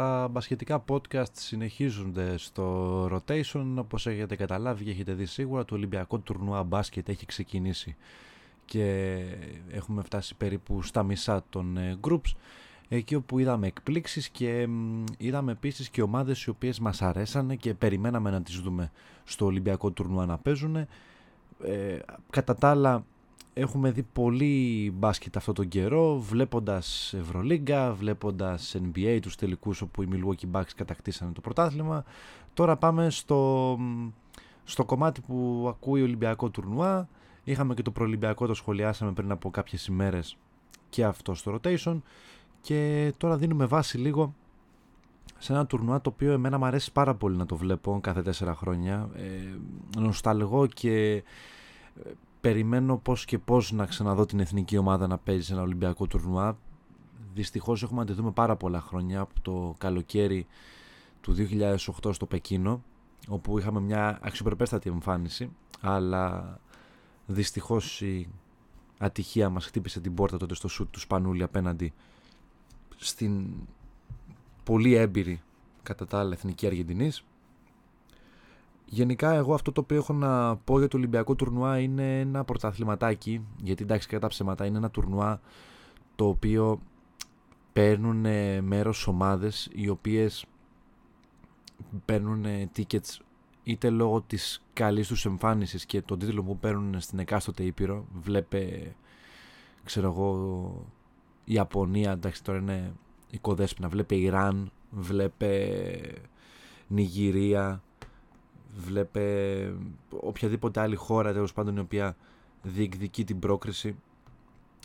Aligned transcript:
τα 0.00 0.28
μπασχετικά 0.28 0.84
podcast 0.88 1.32
συνεχίζονται 1.32 2.36
στο 2.36 3.04
rotation. 3.04 3.66
Όπως 3.76 4.06
έχετε 4.06 4.36
καταλάβει 4.36 4.84
και 4.84 4.90
έχετε 4.90 5.12
δει 5.12 5.26
σίγουρα 5.26 5.64
το 5.64 5.74
Ολυμπιακό 5.74 6.18
τουρνουά 6.18 6.62
μπάσκετ 6.62 7.08
έχει 7.08 7.26
ξεκινήσει 7.26 7.96
και 8.64 9.16
έχουμε 9.70 10.02
φτάσει 10.02 10.34
περίπου 10.34 10.82
στα 10.82 11.02
μισά 11.02 11.44
των 11.50 11.76
ε, 11.76 11.98
groups. 12.00 12.34
Εκεί 12.88 13.14
όπου 13.14 13.38
είδαμε 13.38 13.66
εκπλήξεις 13.66 14.28
και 14.28 14.68
είδαμε 15.18 15.52
επίσης 15.52 15.88
και 15.88 16.02
ομάδες 16.02 16.44
οι 16.44 16.50
οποίες 16.50 16.78
μας 16.78 17.02
αρέσανε 17.02 17.56
και 17.56 17.74
περιμέναμε 17.74 18.30
να 18.30 18.42
τις 18.42 18.60
δούμε 18.60 18.90
στο 19.24 19.44
Ολυμπιακό 19.44 19.90
τουρνουά 19.90 20.26
να 20.26 20.38
παίζουν 20.38 20.76
ε, 20.76 20.86
κατά 22.30 22.54
τα 22.54 22.70
άλλα 22.70 23.04
έχουμε 23.54 23.90
δει 23.90 24.02
πολύ 24.02 24.92
μπάσκετ 24.94 25.36
αυτόν 25.36 25.54
τον 25.54 25.68
καιρό 25.68 26.18
βλέποντας 26.18 27.14
Ευρωλίγκα, 27.14 27.92
βλέποντας 27.92 28.76
NBA 28.82 29.18
τους 29.22 29.36
τελικούς 29.36 29.80
όπου 29.80 30.02
οι 30.02 30.08
Milwaukee 30.12 30.50
Bucks 30.52 30.70
κατακτήσανε 30.76 31.32
το 31.32 31.40
πρωτάθλημα. 31.40 32.04
Τώρα 32.54 32.76
πάμε 32.76 33.10
στο, 33.10 33.78
στο 34.64 34.84
κομμάτι 34.84 35.20
που 35.20 35.66
ακούει 35.68 36.00
ο 36.00 36.04
Ολυμπιακό 36.04 36.48
τουρνουά. 36.48 37.08
Είχαμε 37.44 37.74
και 37.74 37.82
το 37.82 37.90
προολυμπιακό 37.90 38.46
το 38.46 38.54
σχολιάσαμε 38.54 39.12
πριν 39.12 39.30
από 39.30 39.50
κάποιες 39.50 39.86
ημέρες 39.86 40.36
και 40.88 41.04
αυτό 41.04 41.34
στο 41.34 41.58
rotation. 41.62 42.00
Και 42.60 43.12
τώρα 43.16 43.36
δίνουμε 43.36 43.66
βάση 43.66 43.98
λίγο 43.98 44.34
σε 45.38 45.52
ένα 45.52 45.66
τουρνουά 45.66 46.00
το 46.00 46.10
οποίο 46.10 46.32
εμένα 46.32 46.58
μου 46.58 46.64
αρέσει 46.64 46.92
πάρα 46.92 47.14
πολύ 47.14 47.36
να 47.36 47.46
το 47.46 47.56
βλέπω 47.56 47.98
κάθε 48.02 48.22
τέσσερα 48.22 48.54
χρόνια. 48.54 49.08
Ε, 49.14 49.56
νοσταλγώ 49.98 50.66
και 50.66 51.22
περιμένω 52.40 52.96
πώς 52.96 53.24
και 53.24 53.38
πώς 53.38 53.72
να 53.72 53.86
ξαναδώ 53.86 54.26
την 54.26 54.40
εθνική 54.40 54.76
ομάδα 54.76 55.06
να 55.06 55.18
παίζει 55.18 55.44
σε 55.44 55.52
ένα 55.52 55.62
Ολυμπιακό 55.62 56.06
τουρνουά. 56.06 56.58
Δυστυχώς 57.34 57.82
έχουμε 57.82 58.00
να 58.00 58.06
τη 58.06 58.12
δούμε 58.12 58.30
πάρα 58.30 58.56
πολλά 58.56 58.80
χρόνια 58.80 59.20
από 59.20 59.40
το 59.42 59.74
καλοκαίρι 59.78 60.46
του 61.20 61.34
2008 62.02 62.14
στο 62.14 62.26
Πεκίνο 62.26 62.82
όπου 63.28 63.58
είχαμε 63.58 63.80
μια 63.80 64.18
αξιοπρεπέστατη 64.22 64.90
εμφάνιση 64.90 65.50
αλλά 65.80 66.58
δυστυχώς 67.26 68.00
η 68.00 68.28
ατυχία 68.98 69.50
μας 69.50 69.66
χτύπησε 69.66 70.00
την 70.00 70.14
πόρτα 70.14 70.36
τότε 70.36 70.54
στο 70.54 70.68
σουτ 70.68 70.92
του 70.92 71.00
Σπανούλη 71.00 71.42
απέναντι 71.42 71.92
στην 72.96 73.46
πολύ 74.64 74.94
έμπειρη 74.94 75.42
κατά 75.82 76.06
τα 76.06 76.18
άλλα 76.18 76.32
εθνική 76.32 76.66
Αργεντινής 76.66 77.24
Γενικά, 78.92 79.32
εγώ 79.32 79.54
αυτό 79.54 79.72
το 79.72 79.80
οποίο 79.80 79.96
έχω 79.96 80.12
να 80.12 80.56
πω 80.56 80.78
για 80.78 80.88
το 80.88 80.96
Ολυμπιακό 80.96 81.34
τουρνουά 81.34 81.78
είναι 81.78 82.20
ένα 82.20 82.44
πρωταθληματάκι. 82.44 83.46
Γιατί 83.62 83.82
εντάξει, 83.82 84.08
κατά 84.08 84.26
ψέματα 84.26 84.66
είναι 84.66 84.76
ένα 84.76 84.90
τουρνουά 84.90 85.40
το 86.16 86.26
οποίο 86.26 86.80
παίρνουν 87.72 88.26
μέρος 88.64 89.06
ομάδες 89.06 89.68
οι 89.72 89.88
οποίες 89.88 90.44
παίρνουν 92.04 92.44
tickets 92.76 93.18
είτε 93.62 93.90
λόγω 93.90 94.20
της 94.20 94.62
καλής 94.72 95.08
τους 95.08 95.24
εμφάνισης 95.24 95.86
και 95.86 96.02
τον 96.02 96.18
τίτλο 96.18 96.42
που 96.42 96.58
παίρνουν 96.58 97.00
στην 97.00 97.18
εκάστοτε 97.18 97.62
Ήπειρο 97.62 98.04
βλέπε 98.22 98.94
ξέρω 99.84 100.08
εγώ 100.08 100.84
η 101.44 101.52
Ιαπωνία 101.52 102.10
εντάξει 102.10 102.44
τώρα 102.44 102.58
είναι 102.58 102.92
οικοδέσποινα 103.30 103.88
βλέπε 103.88 104.14
Ιράν 104.16 104.70
βλέπε 104.90 105.80
Νιγηρία 106.86 107.82
βλέπε 108.76 109.74
οποιαδήποτε 110.10 110.80
άλλη 110.80 110.96
χώρα 110.96 111.32
τέλος 111.32 111.52
πάντων 111.52 111.76
η 111.76 111.80
οποία 111.80 112.16
διεκδικεί 112.62 113.24
την 113.24 113.38
πρόκριση 113.38 113.96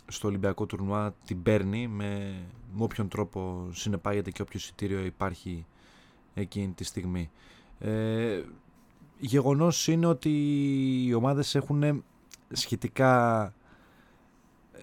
στο 0.06 0.28
Ολυμπιακό 0.28 0.66
τουρνουά 0.66 1.14
την 1.24 1.42
παίρνει 1.42 1.88
με, 1.88 2.34
με 2.74 2.82
όποιον 2.82 3.08
τρόπο 3.08 3.68
συνεπάγεται 3.72 4.30
και 4.30 4.42
όποιο 4.42 4.58
εισιτήριο 4.58 5.04
υπάρχει 5.04 5.66
εκείνη 6.34 6.72
τη 6.72 6.84
στιγμή. 6.84 7.30
Ε, 7.78 8.42
γεγονός 9.18 9.88
είναι 9.88 10.06
ότι 10.06 10.30
οι 11.06 11.14
ομάδες 11.14 11.54
έχουν 11.54 12.04
σχετικά 12.52 13.44
ε, 14.72 14.80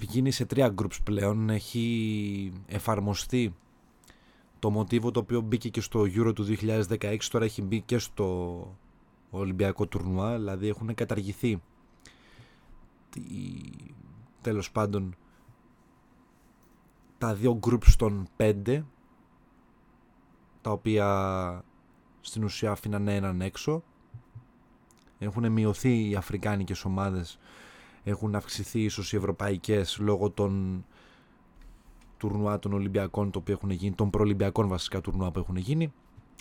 γίνει 0.00 0.30
σε 0.30 0.44
τρία 0.44 0.74
groups 0.82 0.98
πλέον 1.04 1.50
έχει 1.50 2.52
εφαρμοστεί 2.66 3.54
το 4.58 4.70
μοτίβο 4.70 5.10
το 5.10 5.20
οποίο 5.20 5.40
μπήκε 5.40 5.68
και 5.68 5.80
στο 5.80 6.00
Euro 6.00 6.32
του 6.34 6.46
2016 6.60 7.16
τώρα 7.30 7.44
έχει 7.44 7.62
μπει 7.62 7.80
και 7.80 7.98
στο 7.98 8.76
Ολυμπιακό 9.30 9.86
τουρνουά 9.86 10.36
δηλαδή 10.36 10.68
έχουν 10.68 10.94
καταργηθεί. 10.94 11.62
Τέλος 14.40 14.70
πάντων 14.70 15.14
τα 17.18 17.34
δύο 17.34 17.58
groups 17.66 17.94
των 17.98 18.28
πέντε 18.36 18.84
τα 20.60 20.70
οποία 20.70 21.64
στην 22.20 22.44
ουσία 22.44 22.70
αφήνανε 22.70 23.14
έναν 23.14 23.40
έξω. 23.40 23.82
Έχουν 25.18 25.52
μειωθεί 25.52 26.08
οι 26.08 26.14
αφρικάνικες 26.14 26.84
ομάδες 26.84 27.38
έχουν 28.10 28.34
αυξηθεί 28.34 28.80
ίσως 28.80 29.12
οι 29.12 29.16
ευρωπαϊκές 29.16 29.98
λόγω 29.98 30.30
των 30.30 30.84
τουρνουά 32.16 32.58
των 32.58 32.72
Ολυμπιακών 32.72 33.30
το 33.30 33.38
οποίο 33.38 33.54
έχουν 33.54 33.70
γίνει, 33.70 33.94
των 33.94 34.10
προολυμπιακών 34.10 34.68
βασικά 34.68 35.00
τουρνουά 35.00 35.30
που 35.30 35.38
έχουν 35.38 35.56
γίνει. 35.56 35.92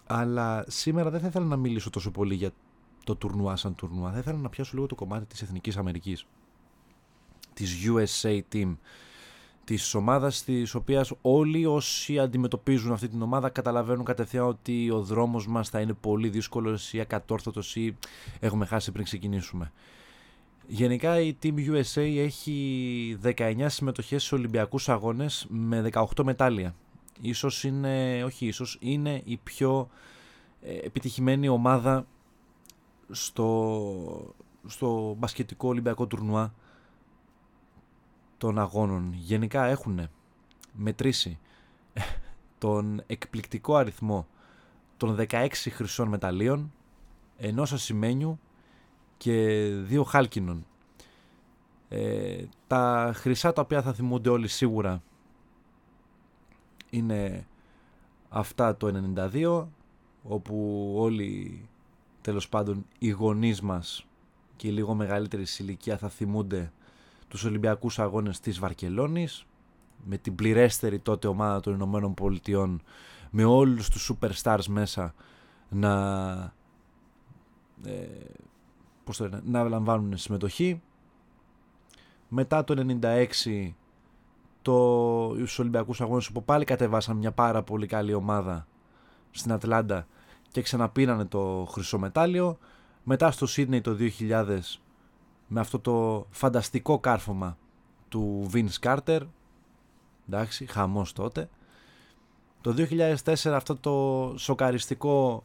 Αλλά 0.05 0.65
σήμερα 0.67 1.09
δεν 1.09 1.19
θα 1.19 1.27
ήθελα 1.27 1.45
να 1.45 1.55
μιλήσω 1.55 1.89
τόσο 1.89 2.11
πολύ 2.11 2.35
για 2.35 2.51
το 3.03 3.15
τουρνουά 3.15 3.55
σαν 3.55 3.75
τουρνουά. 3.75 4.11
Θα 4.11 4.17
ήθελα 4.17 4.37
να 4.37 4.49
πιάσω 4.49 4.71
λίγο 4.73 4.85
το 4.85 4.95
κομμάτι 4.95 5.25
της 5.25 5.41
Εθνικής 5.41 5.77
Αμερικής. 5.77 6.25
Της 7.53 7.89
USA 7.89 8.39
Team. 8.53 8.75
Της 9.63 9.93
ομάδας 9.93 10.43
της 10.43 10.75
οποίας 10.75 11.13
όλοι 11.21 11.65
όσοι 11.65 12.19
αντιμετωπίζουν 12.19 12.91
αυτή 12.91 13.07
την 13.07 13.21
ομάδα 13.21 13.49
καταλαβαίνουν 13.49 14.05
κατευθείαν 14.05 14.47
ότι 14.47 14.89
ο 14.91 15.01
δρόμος 15.01 15.47
μας 15.47 15.69
θα 15.69 15.79
είναι 15.79 15.93
πολύ 15.93 16.29
δύσκολος 16.29 16.93
ή 16.93 16.99
ακατόρθωτος 16.99 17.75
ή 17.75 17.97
έχουμε 18.39 18.65
χάσει 18.65 18.91
πριν 18.91 19.05
ξεκινήσουμε. 19.05 19.71
Γενικά 20.67 21.19
η 21.19 21.37
Team 21.43 21.53
USA 21.55 22.15
έχει 22.17 23.17
19 23.23 23.65
συμμετοχές 23.67 24.23
σε 24.23 24.35
Ολυμπιακούς 24.35 24.89
Αγώνες 24.89 25.45
με 25.49 25.89
18 25.93 26.05
μετάλλια. 26.23 26.75
Ίσως 27.21 27.63
είναι, 27.63 28.23
όχι 28.23 28.45
ίσως, 28.47 28.77
είναι 28.81 29.21
η 29.25 29.37
πιο 29.37 29.89
ε, 30.61 30.73
επιτυχημένη 30.73 31.47
ομάδα 31.47 32.07
στο, 33.09 34.35
στο 34.65 35.15
μπασκετικό 35.17 35.67
Ολυμπιακό 35.67 36.07
τουρνουά 36.07 36.53
των 38.37 38.59
αγώνων. 38.59 39.13
Γενικά 39.13 39.65
έχουν 39.65 40.09
μετρήσει 40.73 41.39
τον 42.57 43.03
εκπληκτικό 43.07 43.75
αριθμό 43.75 44.27
των 44.97 45.17
16 45.29 45.47
χρυσών 45.69 46.07
μεταλλίων, 46.07 46.73
ενός 47.37 47.73
ασημένιου 47.73 48.39
και 49.17 49.67
δύο 49.67 50.03
χάλκινων. 50.03 50.65
Ε, 51.89 52.43
τα 52.67 53.11
χρυσά 53.15 53.53
τα 53.53 53.61
οποία 53.61 53.81
θα 53.81 53.93
θυμούνται 53.93 54.29
όλοι 54.29 54.47
σίγουρα 54.47 55.01
είναι 56.89 57.47
αυτά 58.29 58.77
το 58.77 59.13
92 59.33 59.65
όπου 60.23 60.91
όλοι 60.97 61.61
τέλος 62.21 62.49
πάντων 62.49 62.85
οι 62.99 63.09
γονείς 63.09 63.61
μας 63.61 64.05
και 64.55 64.67
οι 64.67 64.71
λίγο 64.71 64.93
μεγαλύτερη 64.93 65.45
ηλικία 65.57 65.97
θα 65.97 66.09
θυμούνται 66.09 66.71
τους 67.27 67.43
Ολυμπιακούς 67.43 67.99
Αγώνες 67.99 68.39
της 68.39 68.59
Βαρκελόνης 68.59 69.45
με 70.03 70.17
την 70.17 70.35
πληρέστερη 70.35 70.99
τότε 70.99 71.27
ομάδα 71.27 71.59
των 71.59 71.73
Ηνωμένων 71.73 72.13
Πολιτειών 72.13 72.81
με 73.29 73.43
όλους 73.43 73.89
τους 73.89 74.11
superstars 74.11 74.65
μέσα 74.67 75.13
να 75.69 75.93
ε, 77.83 78.07
πώς 79.05 79.17
το 79.17 79.29
να 79.43 79.63
λαμβάνουν 79.63 80.17
συμμετοχή. 80.17 80.81
Μετά 82.27 82.63
το 82.63 82.97
96 83.01 83.71
το, 84.61 85.33
στους 85.35 85.59
Ολυμπιακούς 85.59 86.01
Αγώνες 86.01 86.31
που 86.31 86.43
πάλι 86.43 86.65
κατεβάσαν 86.65 87.17
μια 87.17 87.31
πάρα 87.31 87.63
πολύ 87.63 87.87
καλή 87.87 88.13
ομάδα 88.13 88.67
στην 89.31 89.51
Ατλάντα 89.51 90.07
και 90.51 90.61
ξαναπήρανε 90.61 91.25
το 91.25 91.67
χρυσό 91.69 91.99
μετάλλιο. 91.99 92.57
Μετά 93.03 93.31
στο 93.31 93.45
Σίδνεϊ 93.45 93.81
το 93.81 93.97
2000 94.19 94.59
με 95.47 95.59
αυτό 95.59 95.79
το 95.79 96.27
φανταστικό 96.29 96.99
κάρφωμα 96.99 97.57
του 98.09 98.49
Vince 98.53 98.79
Carter. 98.81 99.19
Εντάξει, 100.27 100.65
χαμός 100.65 101.13
τότε. 101.13 101.49
Το 102.61 102.75
2004 103.23 103.35
αυτό 103.45 103.75
το 103.75 104.33
σοκαριστικό 104.37 105.43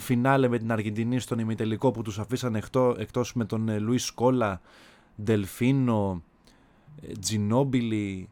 φινάλε 0.00 0.48
με 0.48 0.58
την 0.58 0.72
Αργεντινή 0.72 1.18
στον 1.18 1.38
ημιτελικό 1.38 1.90
που 1.90 2.02
τους 2.02 2.18
αφήσαν 2.18 2.54
εκτό, 2.54 2.94
εκτός 2.98 3.34
με 3.34 3.44
τον 3.44 3.68
ε, 3.68 3.78
Λουίς 3.78 4.04
Σκόλα, 4.04 4.60
Ντελφίνο, 5.22 6.22
ε, 7.02 7.12
Τζινόμπιλι 7.12 8.28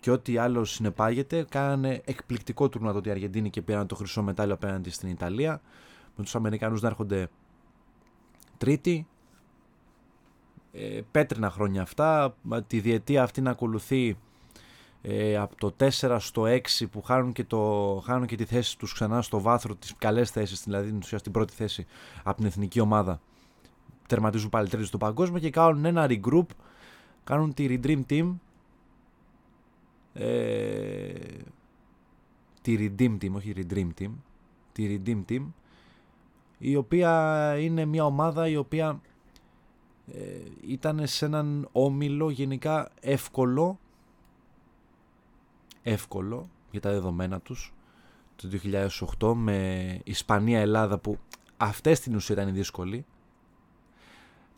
και 0.00 0.10
ό,τι 0.10 0.36
άλλο 0.36 0.64
συνεπάγεται. 0.64 1.46
Κάνανε 1.48 2.02
εκπληκτικό 2.04 2.68
τουρνουά 2.68 2.92
τότε 2.92 3.08
οι 3.08 3.12
Αργεντίνοι 3.12 3.50
και 3.50 3.62
πήραν 3.62 3.86
το 3.86 3.94
χρυσό 3.94 4.22
μετάλλιο 4.22 4.54
απέναντι 4.54 4.90
στην 4.90 5.08
Ιταλία. 5.08 5.60
Με 6.16 6.24
τους 6.24 6.34
Αμερικανούς 6.34 6.80
να 6.80 6.88
έρχονται 6.88 7.28
τρίτη. 8.58 9.06
Ε, 10.72 11.00
πέτρινα 11.10 11.50
χρόνια 11.50 11.82
αυτά. 11.82 12.36
Τη 12.66 12.80
διετία 12.80 13.22
αυτή 13.22 13.40
να 13.40 13.50
ακολουθεί 13.50 14.16
ε, 15.06 15.36
από 15.36 15.56
το 15.56 15.74
4 15.78 16.16
στο 16.20 16.42
6 16.42 16.58
που 16.90 17.02
χάνουν 17.02 17.32
και, 17.32 17.44
το, 17.44 18.02
χάνουν 18.04 18.26
και 18.26 18.36
τη 18.36 18.44
θέση 18.44 18.78
τους 18.78 18.92
ξανά 18.92 19.22
στο 19.22 19.40
βάθρο 19.40 19.74
τις 19.74 19.94
καλές 19.98 20.30
θέσεις, 20.30 20.62
δηλαδή 20.64 20.88
ουσιαστικά 20.88 21.20
την 21.20 21.32
πρώτη 21.32 21.52
θέση 21.54 21.86
από 22.22 22.36
την 22.36 22.46
εθνική 22.46 22.80
ομάδα. 22.80 23.20
Τερματίζουν 24.08 24.50
πάλι 24.50 24.68
τρίτη 24.68 24.86
στο 24.86 24.98
παγκόσμιο 24.98 25.40
και 25.40 25.50
κάνουν 25.50 25.84
ένα 25.84 26.06
regroup 26.08 26.46
κάνουν 27.24 27.54
τη 27.54 27.66
Redream 27.68 28.02
Team. 28.10 28.34
Ε, 30.12 31.12
τη 32.62 32.76
Redeem 32.78 33.18
Team, 33.22 33.30
όχι 33.32 33.52
Redream 33.56 33.88
Team. 34.00 34.10
Τη 34.72 35.02
Redeem 35.06 35.22
Team 35.30 35.42
η 36.58 36.76
οποία 36.76 37.54
είναι 37.60 37.84
μια 37.84 38.04
ομάδα 38.04 38.48
η 38.48 38.56
οποία 38.56 39.00
ε, 40.12 40.20
ήταν 40.66 41.06
σε 41.06 41.24
έναν 41.24 41.68
όμιλο 41.72 42.30
γενικά 42.30 42.90
εύκολο 43.00 43.78
εύκολο 45.84 46.48
για 46.70 46.80
τα 46.80 46.90
δεδομένα 46.90 47.40
τους 47.40 47.72
το 48.36 48.48
2008 49.18 49.32
με 49.36 50.00
Ισπανία-Ελλάδα 50.04 50.98
που 50.98 51.18
αυτές 51.56 52.00
την 52.00 52.14
ουσία 52.14 52.34
ήταν 52.34 52.54
δύσκολη 52.54 53.04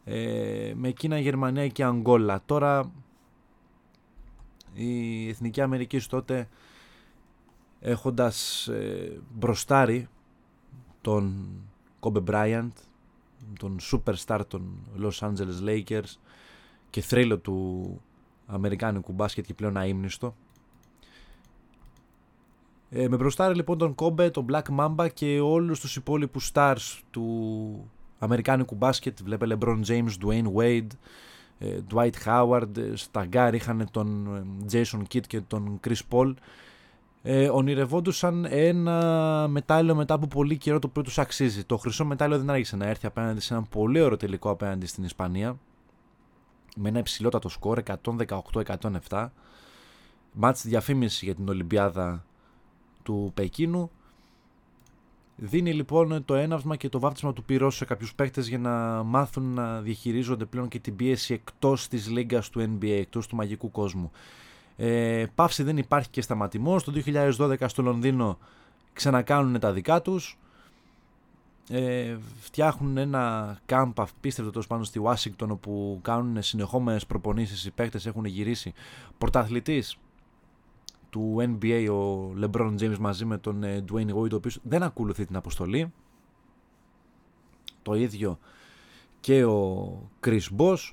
ε, 0.04 0.72
με 0.76 0.90
Κίνα, 0.90 1.18
Γερμανία 1.18 1.68
και 1.68 1.84
Αγγόλα 1.84 2.42
τώρα 2.46 2.92
η 4.74 5.28
Εθνική 5.28 5.60
Αμερική 5.60 6.00
τότε 6.00 6.48
έχοντας 7.80 8.68
ε, 8.68 9.20
μπροστάρει 9.34 10.08
τον 11.00 11.46
Kobe 12.00 12.24
Bryant 12.24 12.72
τον 13.58 13.78
superstar 13.92 14.40
των 14.48 14.78
Los 15.00 15.18
Angeles 15.18 15.64
Lakers 15.66 16.16
και 16.90 17.00
θρύλο 17.00 17.38
του 17.38 18.00
Αμερικάνικου 18.46 19.12
μπάσκετ 19.12 19.44
και 19.46 19.54
πλέον 19.54 19.76
αείμνηστο. 19.76 20.34
Ε, 22.90 23.08
με 23.08 23.16
μπροστάρη 23.16 23.54
λοιπόν 23.54 23.78
τον 23.78 23.94
Kobe, 23.94 24.32
τον 24.32 24.46
Black 24.52 24.62
Mamba 24.78 25.06
και 25.14 25.40
όλους 25.40 25.80
τους 25.80 25.96
υπόλοιπους 25.96 26.50
stars 26.54 27.00
του 27.10 27.90
Αμερικάνικου 28.18 28.74
μπάσκετ. 28.74 29.18
Βλέπε 29.24 29.46
LeBron 29.48 29.80
James, 29.86 30.24
Dwayne 30.24 30.52
Wade, 30.56 30.86
ε, 31.58 31.78
Dwight 31.94 32.12
Howard, 32.24 32.76
ε, 32.76 32.96
στα 32.96 33.24
γκαρντ 33.24 33.54
είχαν 33.54 33.88
τον 33.90 34.28
Jason 34.72 35.00
Kidd 35.12 35.26
και 35.26 35.40
τον 35.40 35.80
Chris 35.86 36.00
Paul 36.10 36.34
ε, 37.22 37.48
ονειρευόντουσαν 37.48 38.46
ένα 38.50 39.48
μετάλλιο 39.48 39.94
μετά 39.94 40.14
από 40.14 40.26
πολύ 40.26 40.56
καιρό 40.56 40.78
το 40.78 40.86
οποίο 40.90 41.02
τους 41.02 41.18
αξίζει. 41.18 41.64
Το 41.64 41.76
χρυσό 41.76 42.04
μετάλλιο 42.04 42.38
δεν 42.38 42.50
άργησε 42.50 42.76
να 42.76 42.86
έρθει 42.86 43.06
απέναντι 43.06 43.40
σε 43.40 43.54
ένα 43.54 43.62
πολύ 43.62 44.00
ωραίο 44.00 44.16
τελικό 44.16 44.50
απέναντι 44.50 44.86
στην 44.86 45.04
Ισπανία 45.04 45.58
με 46.76 46.88
ένα 46.88 46.98
υψηλότατο 46.98 47.48
σκορ 47.48 47.82
118-107 49.08 49.28
μάτς 50.32 50.66
διαφήμιση 50.66 51.24
για 51.24 51.34
την 51.34 51.48
Ολυμπιάδα 51.48 52.24
του 53.06 53.30
Πεκίνου 53.34 53.90
δίνει 55.36 55.72
λοιπόν 55.72 56.24
το 56.24 56.34
έναυσμα 56.34 56.76
και 56.76 56.88
το 56.88 56.98
βάφτισμα 56.98 57.32
του 57.32 57.44
πυρός 57.44 57.76
σε 57.76 57.84
κάποιους 57.84 58.14
παίκτες 58.14 58.48
για 58.48 58.58
να 58.58 59.02
μάθουν 59.02 59.54
να 59.54 59.80
διαχειρίζονται 59.80 60.44
πλέον 60.44 60.68
και 60.68 60.78
την 60.78 60.96
πίεση 60.96 61.34
εκτός 61.34 61.88
της 61.88 62.10
λίγκας 62.10 62.50
του 62.50 62.60
NBA, 62.60 62.88
εκτός 62.88 63.26
του 63.26 63.36
μαγικού 63.36 63.70
κόσμου. 63.70 64.10
Ε, 64.76 65.24
παύση 65.34 65.62
δεν 65.62 65.76
υπάρχει 65.76 66.08
και 66.08 66.20
σταματημός. 66.20 66.84
Το 66.84 66.92
2012 66.92 67.68
στο 67.68 67.82
Λονδίνο 67.82 68.38
ξανακάνουν 68.92 69.60
τα 69.60 69.72
δικά 69.72 70.02
τους. 70.02 70.38
Ε, 71.68 72.16
φτιάχνουν 72.40 72.96
ένα 72.96 73.56
camp 73.68 73.92
απίστευτο 73.94 74.50
τόσο 74.50 74.68
πάνω 74.68 74.84
στη 74.84 75.00
Washington 75.04 75.48
όπου 75.48 75.98
κάνουν 76.02 76.42
συνεχόμενες 76.42 77.06
προπονήσεις 77.06 77.64
οι 77.64 77.70
παίκτες 77.70 78.06
έχουν 78.06 78.24
γυρίσει 78.24 78.72
πρωταθλητής 79.18 79.98
του 81.16 81.36
NBA 81.38 81.88
ο 81.90 82.32
LeBron 82.40 82.74
James 82.80 82.98
μαζί 82.98 83.24
με 83.24 83.38
τον 83.38 83.62
ε, 83.62 83.84
Dwayne 83.92 84.14
Wade 84.14 84.32
ο 84.32 84.34
οποίος 84.34 84.58
δεν 84.62 84.82
ακολουθεί 84.82 85.26
την 85.26 85.36
αποστολή 85.36 85.92
το 87.82 87.94
ίδιο 87.94 88.38
και 89.20 89.44
ο 89.44 90.10
Chris 90.24 90.46
Bosh 90.56 90.92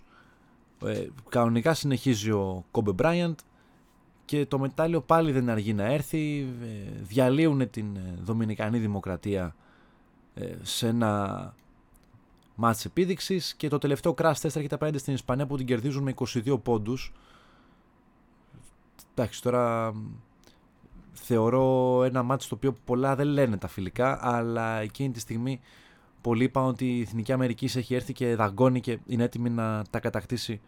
ε, 0.85 1.07
κανονικά 1.29 1.73
συνεχίζει 1.73 2.31
ο 2.31 2.65
Kobe 2.71 2.95
Bryant 2.95 3.35
και 4.25 4.45
το 4.45 4.59
μετάλλιο 4.59 5.01
πάλι 5.01 5.31
δεν 5.31 5.49
αργεί 5.49 5.73
να 5.73 5.83
έρθει. 5.83 6.47
Ε, 6.61 6.91
διαλύουν 7.01 7.69
την 7.69 7.95
ε, 7.95 8.19
Δομινικανή 8.21 8.79
Δημοκρατία 8.79 9.55
ε, 10.33 10.55
σε 10.61 10.87
ένα 10.87 11.53
μάτς 12.55 12.85
επίδειξης 12.85 13.53
και 13.53 13.67
το 13.67 13.77
τελευταίο 13.77 14.13
crash 14.17 14.33
test 14.33 14.55
έρχεται 14.55 14.75
απέναντι 14.75 14.97
στην 14.97 15.13
Ισπανία 15.13 15.45
που 15.45 15.57
την 15.57 15.65
κερδίζουν 15.65 16.03
με 16.03 16.13
22 16.15 16.63
πόντους. 16.63 17.13
Εντάξει, 19.15 19.41
τώρα 19.41 19.93
θεωρώ 21.13 22.03
ένα 22.03 22.23
μάτς 22.23 22.47
το 22.47 22.55
οποίο 22.55 22.73
πολλά 22.85 23.15
δεν 23.15 23.27
λένε 23.27 23.57
τα 23.57 23.67
φιλικά, 23.67 24.19
αλλά 24.21 24.79
εκείνη 24.79 25.11
τη 25.11 25.19
στιγμή 25.19 25.59
πολλοί 26.21 26.43
είπαν 26.43 26.65
ότι 26.65 26.97
η 26.97 27.01
Εθνική 27.01 27.31
Αμερική 27.31 27.65
έχει 27.65 27.95
έρθει 27.95 28.13
και 28.13 28.35
δαγκώνει 28.35 28.79
και 28.79 28.99
είναι 29.05 29.23
έτοιμη 29.23 29.49
να 29.49 29.83
τα 29.89 29.99
κατακτήσει 29.99 30.61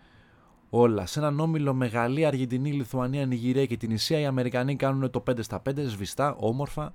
όλα. 0.69 1.05
Σε 1.05 1.19
έναν 1.19 1.39
όμιλο 1.39 1.73
με 1.73 1.87
Γαλλία, 1.87 2.27
Αργεντινή, 2.27 2.71
Λιθουανία, 2.71 3.25
Νιγηρία 3.25 3.65
και 3.65 3.77
την 3.77 3.91
Ισία 3.91 4.19
οι 4.19 4.25
Αμερικανοί 4.25 4.75
κάνουν 4.75 5.09
το 5.09 5.23
5 5.29 5.43
στα 5.43 5.61
5, 5.69 5.73
σβηστά, 5.85 6.35
όμορφα, 6.35 6.93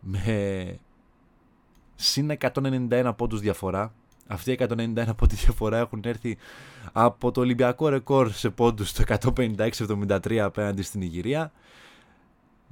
με 0.00 0.78
συν 1.94 2.30
191 2.52 3.12
πόντους 3.16 3.40
διαφορά. 3.40 3.92
Αυτοί 4.30 4.52
οι 4.52 4.58
191 4.60 5.04
πόντους 5.16 5.44
διαφορά 5.44 5.78
έχουν 5.78 6.00
έρθει 6.04 6.36
από 6.92 7.30
το 7.30 7.40
Ολυμπιακό 7.40 7.88
ρεκόρ 7.88 8.30
σε 8.30 8.50
πόντους 8.50 8.92
το 8.92 9.04
156-73 9.36 10.36
απέναντι 10.36 10.82
στην 10.82 11.00
Νιγηρία. 11.00 11.52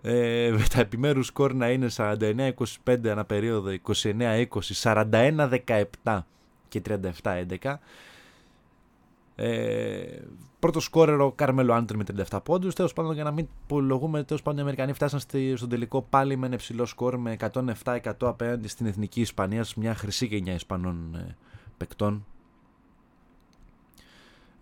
Ε, 0.03 0.51
με 0.59 0.65
τα 0.75 0.81
επιμέρους 0.81 1.27
σκορ 1.27 1.55
να 1.55 1.71
είναι 1.71 1.89
49-25 1.97 3.07
ανά 3.09 3.25
περίοδο, 3.25 3.71
29-20, 4.03 4.47
41-17 4.83 6.25
και 6.69 6.83
37-11. 7.23 7.75
Ε, 9.37 10.05
πρώτο 10.59 10.81
σκόρερο 10.81 11.33
Κάρμελο 11.33 11.75
Άντρι 11.75 11.97
με 11.97 12.05
37 12.31 12.39
πόντους. 12.45 12.75
Τέλος 12.75 12.93
πάντων, 12.93 13.15
για 13.15 13.25
να 13.25 13.31
μην 13.31 13.49
πολυλογούμε, 13.67 14.23
τέλος 14.23 14.43
πάντων 14.43 14.59
οι 14.59 14.63
Αμερικανοί 14.63 14.93
φτάσαν 14.93 15.21
στη, 15.21 15.57
στον 15.57 15.69
τελικό 15.69 16.03
πάλι 16.03 16.37
με 16.37 16.47
ένα 16.47 16.55
υψηλό 16.55 16.87
σκόρ 16.87 17.17
με 17.17 17.37
107-100 17.85 18.01
απέναντι 18.21 18.69
στην 18.69 18.87
εθνική 18.87 19.21
Ισπανίας, 19.21 19.75
μια 19.75 19.95
χρυσή 19.95 20.27
γενιά 20.27 20.55
Ισπανών 20.55 21.15
ε, 21.15 21.37
παικτών. 21.79 22.27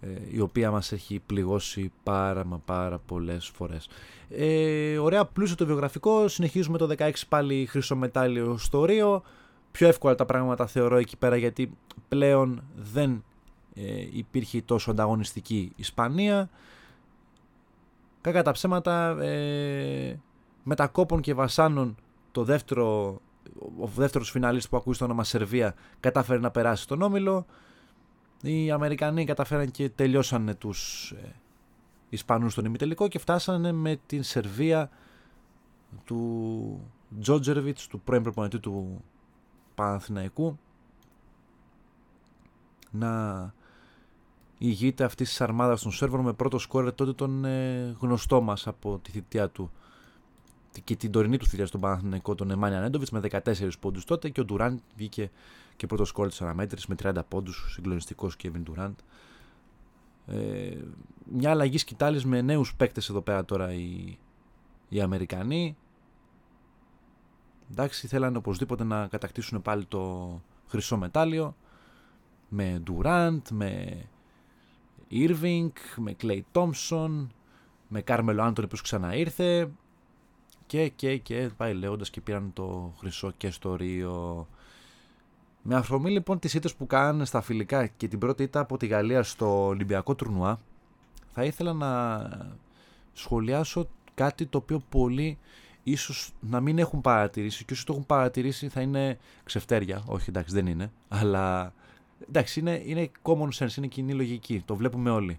Ε, 0.01 0.09
η 0.31 0.41
οποία 0.41 0.71
μας 0.71 0.93
έχει 0.93 1.21
πληγώσει 1.27 1.93
πάρα 2.03 2.45
μα 2.45 2.59
πάρα 2.59 2.99
πολλές 2.99 3.47
φορές. 3.47 3.89
Ε, 4.29 4.99
ωραία 4.99 5.25
πλούσιο 5.25 5.57
το 5.57 5.67
βιογραφικό, 5.67 6.29
συνεχίζουμε 6.29 6.79
το 6.79 6.95
16 6.99 7.11
πάλι 7.29 7.67
χρυσό 7.67 7.97
μετάλλιο 7.97 8.57
στο 8.59 8.85
Ρίο. 8.85 9.23
Πιο 9.71 9.89
εύκολα 9.89 10.15
τα 10.15 10.27
πράγματα 10.27 10.67
θεωρώ 10.67 10.97
εκεί 10.97 11.17
πέρα 11.17 11.37
γιατί 11.37 11.77
πλέον 12.09 12.63
δεν 12.77 13.25
ε, 13.75 14.07
υπήρχε 14.13 14.63
τόσο 14.63 14.91
ανταγωνιστική 14.91 15.73
Ισπανία. 15.77 16.51
Κακά 18.21 18.43
τα 18.43 18.53
ψέματα, 18.53 19.23
ε, 19.23 20.21
μετακόπων 20.63 21.21
και 21.21 21.35
βασάνων 21.35 21.97
το 22.33 22.45
δεύτερο, 22.45 23.21
ο 23.81 23.87
δεύτερος 23.87 24.31
φιναλίστ 24.31 24.69
που 24.69 24.77
ακούει 24.77 24.95
στο 24.95 25.05
όνομα 25.05 25.25
Σερβία 25.25 25.75
κατάφερε 26.01 26.39
να 26.39 26.51
περάσει 26.51 26.87
τον 26.87 27.03
Όμιλο. 27.03 27.47
Οι 28.43 28.71
Αμερικανοί 28.71 29.25
καταφέραν 29.25 29.71
και 29.71 29.89
τελειώσανε 29.89 30.55
τους 30.55 31.11
ε, 31.11 31.35
Ισπανούς 32.09 32.53
στον 32.53 32.65
ημιτελικό 32.65 33.09
και 33.09 33.19
φτάσανε 33.19 33.73
με 33.73 34.01
την 34.07 34.23
Σερβία 34.23 34.91
του 36.05 36.91
Τζότζερβιτς, 37.21 37.87
του 37.87 38.01
πρώην 38.01 38.23
προπονητή 38.23 38.59
του 38.59 39.05
Παναθηναϊκού 39.75 40.59
να 42.91 43.55
ηγείται 44.59 45.05
αυτής 45.05 45.29
της 45.29 45.41
αρμάδας 45.41 45.83
των 45.83 45.93
Σέρβων 45.93 46.21
με 46.21 46.33
πρώτο 46.33 46.59
σκόρε 46.59 46.91
τότε 46.91 47.13
τον 47.13 47.45
ε, 47.45 47.97
γνωστό 48.01 48.41
μας 48.41 48.67
από 48.67 48.99
τη 49.03 49.11
θητεία 49.11 49.49
του 49.49 49.71
και 50.81 50.97
την 50.97 51.11
τωρινή 51.11 51.37
του 51.37 51.47
θητεία 51.47 51.67
στον 51.67 51.81
Παναθηναϊκό, 51.81 52.35
τον 52.35 52.51
Εμάνια 52.51 52.81
Νέντοβιτ 52.81 53.09
με 53.09 53.21
14 53.31 53.69
πόντους 53.81 54.05
τότε 54.05 54.29
και 54.29 54.41
ο 54.41 54.45
Ντουράντ 54.45 54.79
βγήκε 54.97 55.31
και 55.77 55.87
πρώτος 55.87 56.09
σκόρε 56.09 56.29
της 56.29 56.43
αναμέτρησης 56.43 56.87
με 56.87 56.95
30 57.03 57.21
πόντους, 57.29 57.67
συγκλονιστικός 57.71 58.37
Κέβιν 58.37 58.63
Ντουράντ. 58.63 58.99
Ε, 60.27 60.77
μια 61.25 61.51
αλλαγή 61.51 61.79
σκητάλης 61.79 62.25
με 62.25 62.41
νέους 62.41 62.75
παίκτες 62.75 63.09
εδώ 63.09 63.21
πέρα 63.21 63.45
τώρα 63.45 63.73
οι, 63.73 64.19
οι 64.89 65.01
Αμερικανοί. 65.01 65.77
Εντάξει, 67.71 68.07
θέλανε 68.07 68.37
οπωσδήποτε 68.37 68.85
να 68.85 69.07
κατακτήσουν 69.07 69.63
πάλι 69.63 69.85
το 69.85 70.41
χρυσό 70.67 70.97
μετάλλιο 70.97 71.57
με 72.49 72.83
Durant, 72.87 73.43
με 73.51 74.03
Irving, 75.11 75.71
με 75.97 76.17
Clay 76.23 76.41
Thompson, 76.53 77.27
με 77.89 78.01
Κάρμελο 78.01 78.43
Άντωνη 78.43 78.69
που 78.69 78.77
ξαναήρθε 78.83 79.71
και 80.67 80.89
και 80.89 81.17
και 81.17 81.51
πάει 81.57 81.75
λέγοντας 81.75 82.11
και 82.11 82.21
πήραν 82.21 82.51
το 82.53 82.95
χρυσό 82.99 83.33
και 83.37 83.51
στο 83.51 83.75
Ρίο. 83.75 84.49
Με 85.63 85.75
αφορμή 85.75 86.11
λοιπόν 86.11 86.39
τις 86.39 86.55
ήττες 86.55 86.75
που 86.75 86.87
κάνανε 86.87 87.25
στα 87.25 87.41
φιλικά 87.41 87.87
και 87.87 88.09
την 88.09 88.19
πρώτη 88.19 88.43
ήττα 88.43 88.61
από 88.61 88.77
τη 88.77 88.87
Γαλλία 88.87 89.23
στο 89.23 89.67
Ολυμπιακό 89.67 90.15
τουρνουά 90.15 90.61
θα 91.33 91.45
ήθελα 91.45 91.73
να 91.73 92.31
σχολιάσω 93.13 93.89
κάτι 94.15 94.47
το 94.47 94.59
οποίο 94.59 94.83
πολλοί 94.89 95.39
ίσως 95.83 96.33
να 96.41 96.61
μην 96.61 96.79
έχουν 96.79 97.01
παρατηρήσει 97.01 97.65
και 97.65 97.73
όσοι 97.73 97.87
το 97.87 97.93
έχουν 97.93 98.07
παρατηρήσει 98.07 98.69
θα 98.69 98.81
είναι 98.81 99.19
ξεφτέρια. 99.45 100.03
Όχι, 100.07 100.25
εντάξει, 100.29 100.55
δεν 100.55 100.67
είναι. 100.67 100.93
Αλλά 101.09 101.73
εντάξει, 102.29 102.61
είναι, 102.61 102.83
είναι 102.85 103.11
common 103.23 103.49
sense, 103.59 103.77
είναι 103.77 103.87
κοινή 103.87 104.15
λογική. 104.15 104.63
Το 104.65 104.77
βλέπουμε 104.77 105.11
όλοι. 105.11 105.39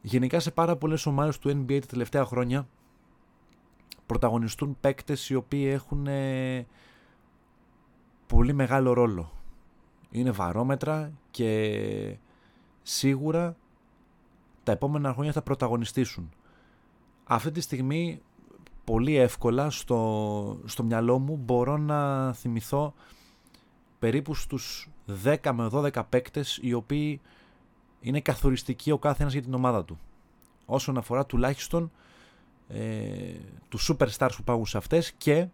Γενικά 0.00 0.40
σε 0.40 0.50
πάρα 0.50 0.76
πολλές 0.76 1.06
ομάδες 1.06 1.38
του 1.38 1.48
NBA 1.48 1.78
τα 1.80 1.86
τελευταία 1.86 2.24
χρόνια 2.24 2.68
πρωταγωνιστούν 4.06 4.76
παίκτες 4.80 5.30
οι 5.30 5.34
οποίοι 5.34 5.70
έχουν 5.72 6.06
ε, 6.06 6.66
πολύ 8.26 8.52
μεγάλο 8.52 8.92
ρόλο. 8.92 9.32
Είναι 10.10 10.30
βαρόμετρα 10.30 11.12
και 11.30 12.18
σίγουρα 12.82 13.56
τα 14.62 14.72
επόμενα 14.72 15.12
χρόνια 15.12 15.32
θα 15.32 15.42
πρωταγωνιστήσουν. 15.42 16.30
Αυτή 17.24 17.50
τη 17.50 17.60
στιγμή 17.60 18.22
πολύ 18.84 19.16
εύκολα 19.16 19.70
στο, 19.70 20.60
στο 20.64 20.82
μυαλό 20.82 21.18
μου 21.18 21.36
μπορώ 21.36 21.76
να 21.76 22.32
θυμηθώ 22.32 22.94
περίπου 23.98 24.34
στους 24.34 24.88
10 25.24 25.36
με 25.52 25.68
12 25.72 26.02
παίκτες 26.08 26.58
οι 26.62 26.72
οποίοι 26.72 27.20
είναι 28.00 28.20
καθοριστικοί 28.20 28.90
ο 28.90 28.98
κάθε 28.98 29.22
ένας 29.22 29.32
για 29.32 29.42
την 29.42 29.54
ομάδα 29.54 29.84
του. 29.84 29.98
Όσον 30.66 30.96
αφορά 30.96 31.26
τουλάχιστον 31.26 31.90
ε, 32.68 33.34
τους 33.68 33.90
superstars 33.92 34.30
που 34.36 34.44
πάγουν 34.44 34.66
σε 34.66 34.76
αυτές 34.76 35.12
και 35.12 35.48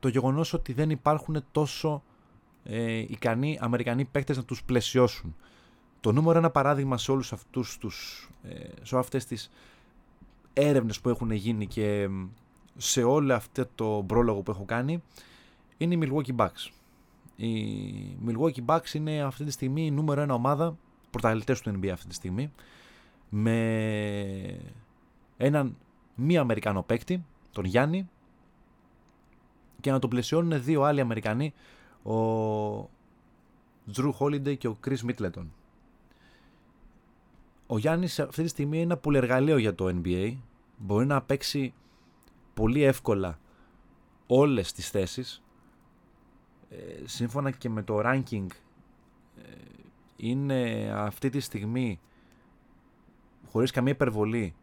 το 0.00 0.08
γεγονός 0.08 0.52
ότι 0.52 0.72
δεν 0.72 0.90
υπάρχουν 0.90 1.44
τόσο 1.52 2.02
ε, 2.64 2.98
ικανοί 2.98 3.58
Αμερικανοί 3.60 4.04
παίκτες 4.04 4.36
να 4.36 4.44
τους 4.44 4.64
πλαισιώσουν. 4.64 5.36
Το 6.00 6.12
νούμερο 6.12 6.38
ένα 6.38 6.50
παράδειγμα 6.50 6.98
σε 6.98 7.10
όλους 7.10 7.32
αυτούς 7.32 7.78
τους, 7.78 8.28
ε, 8.42 8.68
σε 8.82 8.98
αυτές 8.98 9.24
τις 9.24 9.50
έρευνες 10.52 11.00
που 11.00 11.08
έχουν 11.08 11.30
γίνει 11.30 11.66
και 11.66 12.08
σε 12.76 13.02
όλο 13.02 13.34
αυτό 13.34 13.66
το 13.74 14.04
πρόλογο 14.06 14.42
που 14.42 14.50
έχω 14.50 14.64
κάνει 14.64 15.02
είναι 15.76 15.94
η 15.94 15.98
Milwaukee 16.02 16.36
Bucks. 16.36 16.70
Οι 17.36 18.16
Milwaukee 18.26 18.64
Bucks 18.66 18.94
είναι 18.94 19.22
αυτή 19.22 19.44
τη 19.44 19.50
στιγμή 19.50 19.86
η 19.86 19.90
νούμερο 19.90 20.20
ένα 20.20 20.34
ομάδα, 20.34 20.76
πρωταγωνιστές 21.10 21.60
του 21.60 21.80
NBA 21.80 21.88
αυτή 21.88 22.08
τη 22.08 22.14
στιγμή, 22.14 22.52
με 23.28 24.60
έναν 25.36 25.76
μη 26.16 26.36
Αμερικανό 26.36 26.82
παίκτη, 26.82 27.24
τον 27.52 27.64
Γιάννη, 27.64 28.08
και 29.80 29.90
να 29.90 29.98
τον 29.98 30.10
πλαισιώνουν 30.10 30.62
δύο 30.62 30.82
άλλοι 30.82 31.00
Αμερικανοί, 31.00 31.54
ο 32.02 32.90
Drew 33.96 34.12
Holiday 34.18 34.58
και 34.58 34.68
ο 34.68 34.76
Chris 34.86 34.96
Middleton. 35.08 35.46
Ο 37.66 37.78
Γιάννης 37.78 38.20
αυτή 38.20 38.42
τη 38.42 38.48
στιγμή 38.48 38.76
είναι 38.76 38.84
ένα 38.84 38.96
πολυεργαλείο 38.96 39.58
για 39.58 39.74
το 39.74 40.00
NBA. 40.02 40.36
Μπορεί 40.76 41.06
να 41.06 41.22
παίξει 41.22 41.74
πολύ 42.54 42.82
εύκολα 42.82 43.38
όλες 44.26 44.72
τις 44.72 44.90
θέσεις. 44.90 45.42
Ε, 46.70 46.76
σύμφωνα 47.04 47.50
και 47.50 47.68
με 47.68 47.82
το 47.82 48.00
ranking 48.04 48.46
ε, 49.36 49.50
είναι 50.16 50.90
αυτή 50.94 51.30
τη 51.30 51.40
στιγμή 51.40 52.00
χωρίς 53.50 53.70
καμία 53.70 53.92
υπερβολή 53.92 54.54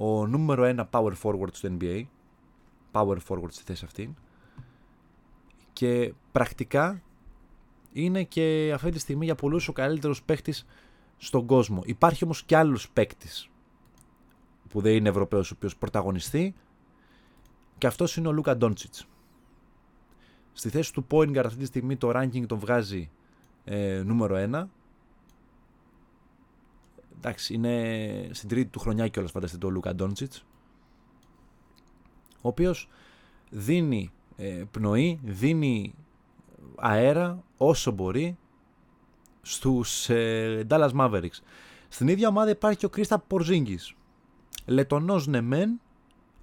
ο 0.00 0.26
νούμερο 0.26 0.64
ένα 0.64 0.88
power 0.92 1.12
forward 1.22 1.52
στο 1.52 1.76
NBA. 1.80 2.02
Power 2.92 3.16
forward 3.28 3.50
στη 3.50 3.62
θέση 3.64 3.84
αυτή. 3.84 4.14
Και 5.72 6.14
πρακτικά 6.32 7.02
είναι 7.92 8.22
και 8.22 8.72
αυτή 8.74 8.90
τη 8.90 8.98
στιγμή 8.98 9.24
για 9.24 9.34
πολλούς 9.34 9.68
ο 9.68 9.72
καλύτερος 9.72 10.22
παίχτης 10.22 10.66
στον 11.16 11.46
κόσμο. 11.46 11.82
Υπάρχει 11.84 12.24
όμως 12.24 12.42
και 12.42 12.56
άλλος 12.56 12.90
παίκτης 12.90 13.50
που 14.68 14.80
δεν 14.80 14.94
είναι 14.94 15.08
Ευρωπαίος 15.08 15.50
ο 15.50 15.54
οποίος 15.56 15.76
πρωταγωνιστεί 15.76 16.54
και 17.78 17.86
αυτός 17.86 18.16
είναι 18.16 18.28
ο 18.28 18.32
Λούκα 18.32 18.56
Ντόντσιτς. 18.56 19.06
Στη 20.52 20.68
θέση 20.68 20.92
του 20.92 21.06
point 21.10 21.36
guard 21.36 21.44
αυτή 21.44 21.58
τη 21.58 21.66
στιγμή 21.66 21.96
το 21.96 22.10
ranking 22.14 22.46
τον 22.46 22.58
βγάζει 22.58 23.10
ε, 23.64 24.02
νούμερο 24.04 24.36
1. 24.52 24.66
Εντάξει, 27.18 27.54
είναι 27.54 28.28
στην 28.32 28.48
τρίτη 28.48 28.70
του 28.70 28.78
χρονιά 28.78 29.08
κιόλας 29.08 29.30
φανταστείτε 29.30 29.66
ο 29.66 29.70
Λούκα 29.70 29.94
Ντόντσιτς. 29.94 30.44
Ο 32.40 32.48
οποίος 32.48 32.88
δίνει 33.50 34.12
ε, 34.36 34.64
πνοή, 34.70 35.20
δίνει 35.22 35.94
αέρα 36.76 37.42
όσο 37.56 37.90
μπορεί 37.90 38.36
στους 39.42 40.08
ε, 40.08 40.66
Dallas 40.70 40.90
Mavericks. 40.92 41.40
Στην 41.88 42.08
ίδια 42.08 42.28
ομάδα 42.28 42.50
υπάρχει 42.50 42.78
και 42.78 42.86
ο 42.86 42.88
Κρίστα 42.88 43.18
Πορζίνγκης. 43.18 43.94
Λετονός 44.66 45.26
ναι 45.26 45.40
μεν, 45.40 45.80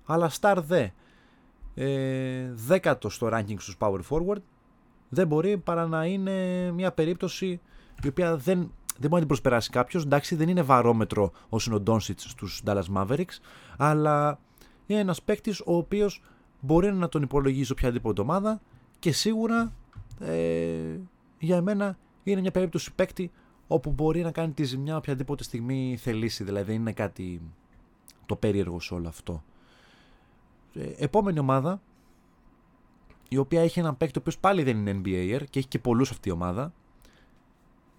αλλά 0.05 0.31
star 0.39 0.57
δε. 0.65 0.87
Ε, 1.75 2.51
δέκατος 2.53 3.15
στο 3.15 3.29
ranking 3.33 3.55
στους 3.57 3.77
power 3.79 3.99
forward. 4.09 4.41
Δεν 5.09 5.27
μπορεί 5.27 5.57
παρά 5.57 5.87
να 5.87 6.05
είναι 6.05 6.71
μια 6.71 6.91
περίπτωση 6.91 7.59
η 8.03 8.07
οποία 8.07 8.37
δεν, 8.37 8.71
δεν 8.97 9.09
μπορεί 9.09 9.13
να 9.13 9.19
την 9.19 9.27
προσπεράσει 9.27 9.69
κάποιος. 9.69 10.03
Εντάξει, 10.03 10.35
δεν 10.35 10.49
είναι 10.49 10.61
βαρόμετρο 10.61 11.31
όσο 11.49 11.69
είναι 11.69 11.79
ο 11.79 11.81
Ντόνσιτ 11.81 12.19
στους 12.19 12.61
Dallas 12.65 12.83
Mavericks, 12.95 13.37
αλλά 13.77 14.39
είναι 14.85 14.99
ένας 14.99 15.21
παίκτης 15.21 15.59
ο 15.59 15.75
οποίος 15.75 16.23
μπορεί 16.59 16.93
να 16.93 17.09
τον 17.09 17.21
υπολογίζει 17.21 17.71
οποιαδήποτε 17.71 18.21
ομάδα 18.21 18.61
και 18.99 19.11
σίγουρα 19.11 19.73
ε, 20.19 20.99
για 21.39 21.55
εμένα 21.55 21.97
είναι 22.23 22.41
μια 22.41 22.51
περίπτωση 22.51 22.93
παίκτη 22.93 23.31
όπου 23.67 23.91
μπορεί 23.91 24.21
να 24.21 24.31
κάνει 24.31 24.51
τη 24.51 24.63
ζημιά 24.63 24.97
οποιαδήποτε 24.97 25.43
στιγμή 25.43 25.97
θελήσει. 25.99 26.43
Δηλαδή 26.43 26.73
είναι 26.73 26.91
κάτι 26.91 27.41
το 28.25 28.35
περίεργο 28.35 28.79
σε 28.79 28.93
όλο 28.93 29.07
αυτό. 29.07 29.43
Ε, 30.73 30.89
επόμενη 30.97 31.39
ομάδα, 31.39 31.81
η 33.29 33.37
οποία 33.37 33.61
έχει 33.61 33.79
έναν 33.79 33.97
παίκτη 33.97 34.17
ο 34.17 34.21
οποίος 34.21 34.37
πάλι 34.37 34.63
δεν 34.63 34.77
είναι 34.77 35.01
NBAer 35.03 35.43
και 35.49 35.59
έχει 35.59 35.67
και 35.67 35.79
πολλούς 35.79 36.11
αυτή 36.11 36.29
η 36.29 36.31
ομάδα, 36.31 36.73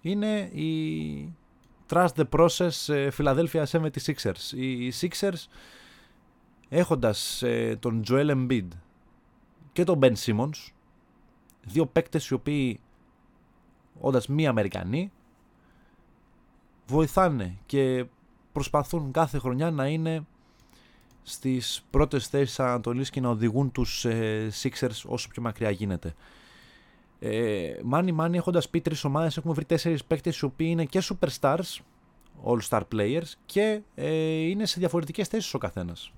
είναι 0.01 0.39
η 0.39 1.33
Trust 1.89 2.07
the 2.15 2.23
Process 2.29 2.93
ε, 2.93 3.09
Philadelphia 3.17 3.63
76ers. 3.71 4.53
Οι 4.55 4.93
Sixers 5.01 5.47
έχοντας 6.69 7.43
ε, 7.43 7.77
τον 7.79 8.03
Joel 8.07 8.29
Embiid 8.31 8.67
και 9.71 9.83
τον 9.83 9.99
Ben 10.01 10.13
Simmons, 10.25 10.71
δύο 11.65 11.85
παίκτες 11.85 12.27
οι 12.27 12.33
οποίοι 12.33 12.79
όντας 13.99 14.27
μη 14.27 14.47
Αμερικανοί, 14.47 15.11
βοηθάνε 16.87 17.57
και 17.65 18.05
προσπαθούν 18.51 19.11
κάθε 19.11 19.37
χρονιά 19.37 19.71
να 19.71 19.87
είναι 19.87 20.25
στις 21.23 21.85
πρώτες 21.89 22.27
θέσεις 22.27 22.59
Ανατολής 22.59 23.09
και 23.09 23.21
να 23.21 23.29
οδηγούν 23.29 23.71
τους 23.71 24.05
ε, 24.05 24.49
Sixers 24.61 25.01
όσο 25.05 25.27
πιο 25.27 25.41
μακριά 25.41 25.69
γίνεται. 25.69 26.15
Ε, 27.19 27.73
μάνι 27.83 28.11
μάνι 28.11 28.37
έχοντας 28.37 28.69
πει 28.69 28.81
τρεις 28.81 29.03
ομάδες 29.03 29.37
έχουμε 29.37 29.53
βρει 29.53 29.65
τέσσερις 29.65 30.03
παίκτες 30.03 30.37
οι 30.37 30.45
οποίοι 30.45 30.67
είναι 30.69 30.85
και 30.85 31.03
superstars, 31.03 31.79
all-star 32.45 32.81
players 32.91 33.31
και 33.45 33.81
ε, 33.95 34.09
είναι 34.33 34.65
σε 34.65 34.79
διαφορετικές 34.79 35.27
θέσεις 35.27 35.53
ο 35.53 35.57
καθένας. 35.57 36.11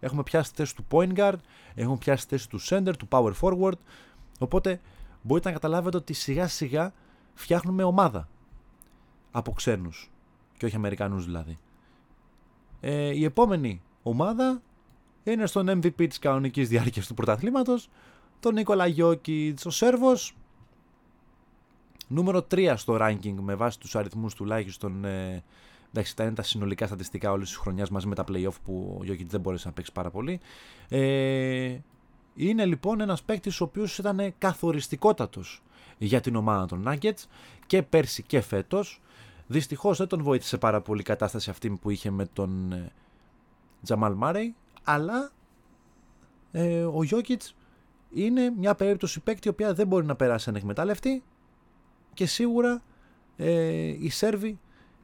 Έχουμε 0.00 0.22
πιάσει 0.22 0.50
τη 0.50 0.56
θέση 0.56 0.76
του 0.76 0.84
point 0.90 1.14
guard, 1.14 1.38
έχουμε 1.74 1.96
πιάσει 1.96 2.28
τη 2.28 2.36
θέση 2.36 2.48
του 2.48 2.60
center, 2.60 2.92
του 2.98 3.08
power 3.10 3.32
forward, 3.40 3.78
οπότε 4.38 4.80
μπορείτε 5.22 5.48
να 5.48 5.54
καταλάβετε 5.54 5.96
ότι 5.96 6.12
σιγά 6.12 6.48
σιγά 6.48 6.92
φτιάχνουμε 7.34 7.82
ομάδα 7.82 8.28
από 9.30 9.52
ξένους 9.52 10.10
και 10.56 10.66
όχι 10.66 10.76
Αμερικανούς 10.76 11.24
δηλαδή. 11.24 11.56
Ε, 12.80 13.14
η 13.14 13.24
επόμενη 13.24 13.82
ομάδα 14.02 14.62
είναι 15.24 15.46
στον 15.46 15.68
MVP 15.68 16.08
της 16.08 16.18
κανονικής 16.18 16.68
διάρκειας 16.68 17.06
του 17.06 17.14
πρωταθλήματος, 17.14 17.88
τον 18.42 18.54
Νίκολα 18.54 18.86
Γιώκητς, 18.86 19.66
ο 19.66 19.70
Σέρβος, 19.70 20.36
νούμερο 22.08 22.42
3 22.42 22.74
στο 22.76 22.96
ranking 23.00 23.34
με 23.40 23.54
βάση 23.54 23.78
τους 23.78 23.96
αριθμούς 23.96 24.34
τουλάχιστον, 24.34 25.04
ε, 25.04 25.44
εντάξει 25.90 26.16
τα 26.16 26.24
είναι 26.24 26.34
τα 26.34 26.42
συνολικά 26.42 26.86
στατιστικά 26.86 27.32
όλης 27.32 27.48
της 27.48 27.56
χρονιάς 27.56 27.90
μαζί 27.90 28.06
με 28.06 28.14
τα 28.14 28.24
playoff 28.28 28.54
που 28.64 28.96
ο 29.00 29.04
Γιώκητς 29.04 29.30
δεν 29.30 29.40
μπόρεσε 29.40 29.66
να 29.66 29.72
παίξει 29.72 29.92
πάρα 29.92 30.10
πολύ. 30.10 30.40
Ε, 30.88 31.78
είναι 32.34 32.64
λοιπόν 32.64 33.00
ένας 33.00 33.22
παίκτης 33.22 33.60
ο 33.60 33.64
οποίος 33.64 33.98
ήταν 33.98 34.34
καθοριστικότατος 34.38 35.62
για 35.98 36.20
την 36.20 36.36
ομάδα 36.36 36.66
των 36.66 36.84
Nuggets 36.88 37.24
και 37.66 37.82
πέρσι 37.82 38.22
και 38.22 38.40
φέτος. 38.40 39.00
Δυστυχώς 39.46 39.98
δεν 39.98 40.06
τον 40.06 40.22
βοήθησε 40.22 40.58
πάρα 40.58 40.80
πολύ 40.80 41.00
η 41.00 41.04
κατάσταση 41.04 41.50
αυτή 41.50 41.70
που 41.70 41.90
είχε 41.90 42.10
με 42.10 42.26
τον 42.26 42.72
ε, 42.72 42.92
Τζαμάλ 43.82 44.14
Μάρεϊ, 44.14 44.54
αλλά 44.82 45.30
ε, 46.52 46.84
ο 46.84 47.02
Γιώκητς 47.02 47.54
είναι 48.14 48.50
μια 48.50 48.74
περίπτωση 48.74 49.20
παίκτη 49.20 49.48
η 49.48 49.50
οποία 49.50 49.74
δεν 49.74 49.86
μπορεί 49.86 50.06
να 50.06 50.16
περάσει 50.16 50.48
ανεκμετάλλευτη 50.48 51.22
και 52.14 52.26
σίγουρα 52.26 52.82
ε, 53.36 53.86
οι 53.86 54.08
Σέρβοι 54.08 54.58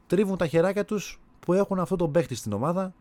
τρίβουν 0.07 0.37
τα 0.37 0.47
χεράκια 0.47 0.85
τους 0.85 1.19
που 1.39 1.53
έχουν 1.53 1.79
αυτό 1.79 1.95
τον 1.95 2.11
παίκτη 2.11 2.35
στην 2.35 2.53
ομάδα 2.53 2.93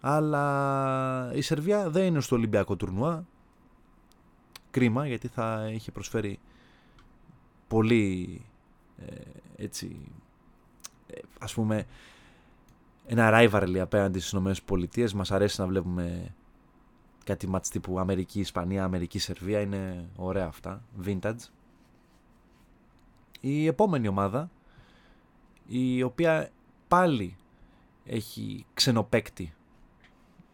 αλλά 0.00 1.30
η 1.34 1.40
Σερβία 1.40 1.90
δεν 1.90 2.04
είναι 2.04 2.20
στο 2.20 2.36
Ολυμπιακό 2.36 2.76
τουρνουά 2.76 3.26
κρίμα 4.70 5.06
γιατί 5.06 5.28
θα 5.28 5.70
είχε 5.72 5.90
προσφέρει 5.90 6.38
πολύ 7.68 8.40
ε, 9.06 9.14
έτσι 9.56 9.96
ε, 11.06 11.18
ας 11.40 11.54
πούμε 11.54 11.86
ένα 13.06 13.30
rivalry 13.32 13.78
απέναντι 13.78 14.20
στις 14.20 14.40
ΗΠΑ. 14.40 15.16
Μας 15.16 15.30
αρέσει 15.30 15.60
να 15.60 15.66
βλέπουμε 15.66 16.34
κάτι 17.24 17.48
μάτς 17.48 17.68
τύπου 17.68 17.98
Αμερική, 17.98 18.40
Ισπανία, 18.40 18.84
Αμερική, 18.84 19.18
Σερβία. 19.18 19.60
Είναι 19.60 20.08
ωραία 20.16 20.46
αυτά, 20.46 20.82
vintage. 21.04 21.48
Η 23.40 23.66
επόμενη 23.66 24.08
ομάδα, 24.08 24.50
η 25.66 26.02
οποία 26.02 26.50
πάλι 26.88 27.36
έχει 28.04 28.66
ξενοπέκτη, 28.74 29.54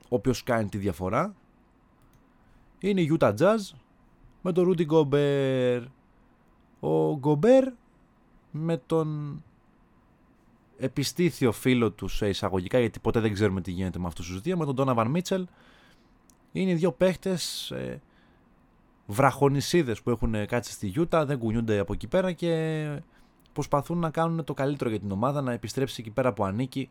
ο 0.02 0.14
οποίος 0.16 0.42
κάνει 0.42 0.68
τη 0.68 0.78
διαφορά, 0.78 1.34
είναι 2.78 3.00
η 3.00 3.16
Utah 3.18 3.34
Jazz 3.36 3.58
με 4.42 4.52
τον 4.52 4.74
Rudy 4.74 4.86
Gobert. 4.86 5.84
Ο 6.80 7.20
Gobert 7.22 7.72
με 8.50 8.76
τον 8.76 9.42
επιστήθιο 10.78 11.52
φίλο 11.52 11.90
του 11.90 12.08
σε 12.08 12.28
εισαγωγικά, 12.28 12.78
γιατί 12.78 13.00
ποτέ 13.00 13.20
δεν 13.20 13.32
ξέρουμε 13.32 13.60
τι 13.60 13.70
γίνεται 13.70 13.98
με 13.98 14.06
αυτούς 14.06 14.26
τους 14.26 14.40
δύο, 14.40 14.56
με 14.56 14.64
τον 14.64 14.74
Donovan 14.78 15.16
Mitchell. 15.16 15.44
Είναι 16.56 16.70
οι 16.70 16.74
δύο 16.74 16.92
παίχτες 16.92 17.70
ε, 17.70 18.00
βραχονισίδες 19.06 20.02
που 20.02 20.10
έχουν 20.10 20.46
κάτσει 20.46 20.72
στη 20.72 20.92
Utah, 20.96 21.24
δεν 21.26 21.38
κουνιούνται 21.38 21.78
από 21.78 21.92
εκεί 21.92 22.06
πέρα 22.06 22.32
και 22.32 23.02
προσπαθούν 23.52 23.98
να 23.98 24.10
κάνουν 24.10 24.44
το 24.44 24.54
καλύτερο 24.54 24.90
για 24.90 24.98
την 24.98 25.10
ομάδα, 25.10 25.40
να 25.42 25.52
επιστρέψει 25.52 25.96
εκεί 26.00 26.10
πέρα 26.10 26.32
που 26.32 26.44
ανήκει 26.44 26.90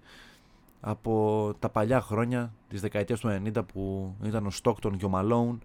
από 0.81 1.53
τα 1.59 1.69
παλιά 1.69 2.01
χρόνια 2.01 2.53
της 2.67 2.81
δεκαετίας 2.81 3.19
του 3.19 3.41
90 3.55 3.61
που 3.73 4.15
ήταν 4.23 4.45
ο 4.45 4.51
Stockton 4.63 4.97
και 4.97 5.05
ο 5.05 5.11
Malone 5.13 5.57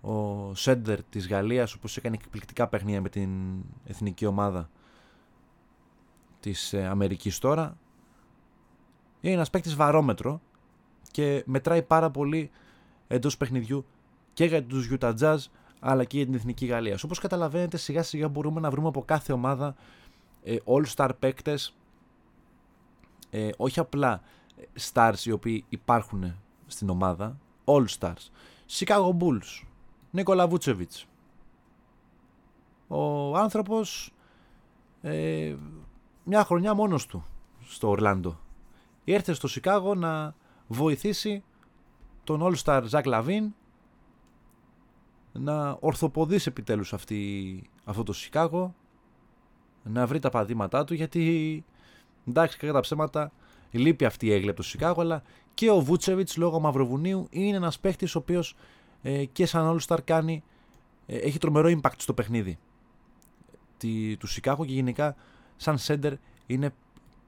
ο 0.00 0.54
Σέντερ 0.54 1.02
της 1.02 1.28
Γαλλίας 1.28 1.74
όπως 1.74 1.96
έκανε 1.96 2.16
εκπληκτικά 2.20 2.68
παιχνίδια 2.68 3.00
με 3.00 3.08
την 3.08 3.30
εθνική 3.84 4.26
ομάδα 4.26 4.70
της 6.40 6.72
ε, 6.72 6.86
Αμερικής 6.86 7.38
τώρα. 7.38 7.76
Είναι 9.20 9.34
ένας 9.34 9.50
παίκτης 9.50 9.74
βαρόμετρο 9.74 10.40
και 11.10 11.42
μετράει 11.46 11.82
πάρα 11.82 12.10
πολύ 12.10 12.50
εντός 13.06 13.36
παιχνιδιού 13.36 13.84
και 14.32 14.44
για 14.44 14.64
τους 14.64 14.88
Utah 14.92 15.14
Jazz 15.20 15.38
αλλά 15.80 16.04
και 16.04 16.16
για 16.16 16.26
την 16.26 16.34
εθνική 16.34 16.66
Γαλλίας. 16.66 17.02
Όπως 17.02 17.18
καταλαβαίνετε 17.18 17.76
σιγά 17.76 18.02
σιγά 18.02 18.28
μπορούμε 18.28 18.60
να 18.60 18.70
βρούμε 18.70 18.88
από 18.88 19.02
κάθε 19.04 19.32
ομάδα 19.32 19.74
ε, 20.42 20.56
all-star 20.64 21.10
παίκτες 21.18 21.76
ε, 23.30 23.50
όχι 23.56 23.80
απλά 23.80 24.22
stars 24.92 25.18
οι 25.24 25.30
οποίοι 25.30 25.64
υπάρχουν 25.68 26.34
στην 26.66 26.88
ομάδα 26.88 27.38
all 27.64 27.84
stars 27.98 28.30
Chicago 28.78 29.16
Bulls 29.18 29.66
Νίκολα 30.10 30.48
Βούτσεβιτς. 30.48 31.06
Ο 32.88 33.36
άνθρωπος 33.36 34.12
ε, 35.02 35.54
μια 36.24 36.44
χρονιά 36.44 36.74
μόνος 36.74 37.06
του 37.06 37.24
στο 37.66 37.88
Ορλάντο. 37.88 38.38
Ήρθε 39.04 39.32
στο 39.32 39.48
Σικάγο 39.48 39.94
να 39.94 40.34
βοηθήσει 40.66 41.44
τον 42.26 42.40
All-Star 42.42 42.82
Ζακ 42.86 43.06
Λαβίν 43.06 43.54
να 45.32 45.76
ορθοποδήσει 45.80 46.48
επιτέλους 46.48 46.92
αυτή, 46.92 47.62
αυτό 47.84 48.02
το 48.02 48.12
Σικάγο 48.12 48.74
να 49.82 50.06
βρει 50.06 50.18
τα 50.18 50.30
παδήματά 50.30 50.84
του 50.84 50.94
γιατί 50.94 51.64
εντάξει 52.28 52.58
κατά 52.58 52.72
τα 52.72 52.80
ψέματα 52.80 53.32
λείπει 53.70 54.04
αυτή 54.04 54.26
η 54.26 54.32
έγκλη 54.32 54.48
από 54.48 54.56
το 54.56 54.62
Σικάγο 54.62 55.00
αλλά 55.00 55.22
και 55.54 55.70
ο 55.70 55.80
Βούτσεβιτς 55.80 56.36
λόγω 56.36 56.60
Μαυροβουνίου 56.60 57.26
είναι 57.30 57.56
ένας 57.56 57.78
παίχτης 57.78 58.14
ο 58.14 58.18
οποίος 58.18 58.56
ε, 59.02 59.24
και 59.24 59.46
σαν 59.46 59.76
All 59.76 59.86
Star 59.86 59.98
κάνει, 60.04 60.42
ε, 61.06 61.16
έχει 61.16 61.38
τρομερό 61.38 61.80
impact 61.80 61.96
στο 61.96 62.14
παιχνίδι 62.14 62.58
τη, 63.76 64.16
του 64.16 64.26
Σικάγο 64.26 64.64
και 64.64 64.72
γενικά 64.72 65.16
σαν 65.56 65.76
center 65.86 66.12
είναι 66.46 66.72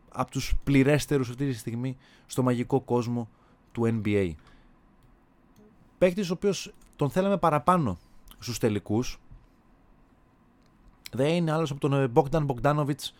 από 0.08 0.30
τους 0.30 0.54
πληρέστερους 0.64 1.28
αυτή 1.28 1.46
τη 1.46 1.54
στιγμή 1.54 1.96
στο 2.26 2.42
μαγικό 2.42 2.80
κόσμο 2.80 3.28
του 3.72 4.00
NBA. 4.04 4.32
Παίκτης 5.98 6.30
ο 6.30 6.32
οποίος 6.32 6.72
τον 6.96 7.10
θέλαμε 7.10 7.38
παραπάνω 7.38 7.98
στους 8.38 8.58
τελικούς 8.58 9.18
δεν 11.12 11.28
είναι 11.28 11.52
άλλος 11.52 11.70
από 11.70 11.80
τον 11.80 11.92
ε, 11.92 12.10
Bogdan 12.14 12.46
Bogdanovic 12.46 13.12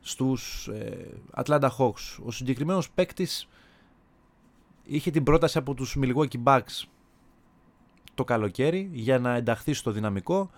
στους 0.00 0.68
ε, 0.68 1.08
Atlanta 1.34 1.68
Hawks. 1.78 2.18
Ο 2.24 2.30
συγκεκριμένος 2.30 2.90
παίκτης 2.90 3.48
είχε 4.84 5.10
την 5.10 5.22
πρόταση 5.22 5.58
από 5.58 5.74
τους 5.74 5.96
Milwaukee 6.00 6.42
Bucks 6.44 6.84
το 8.14 8.24
καλοκαίρι 8.24 8.90
για 8.92 9.18
να 9.18 9.34
ενταχθεί 9.34 9.72
στο 9.72 9.90
δυναμικό. 9.90 10.50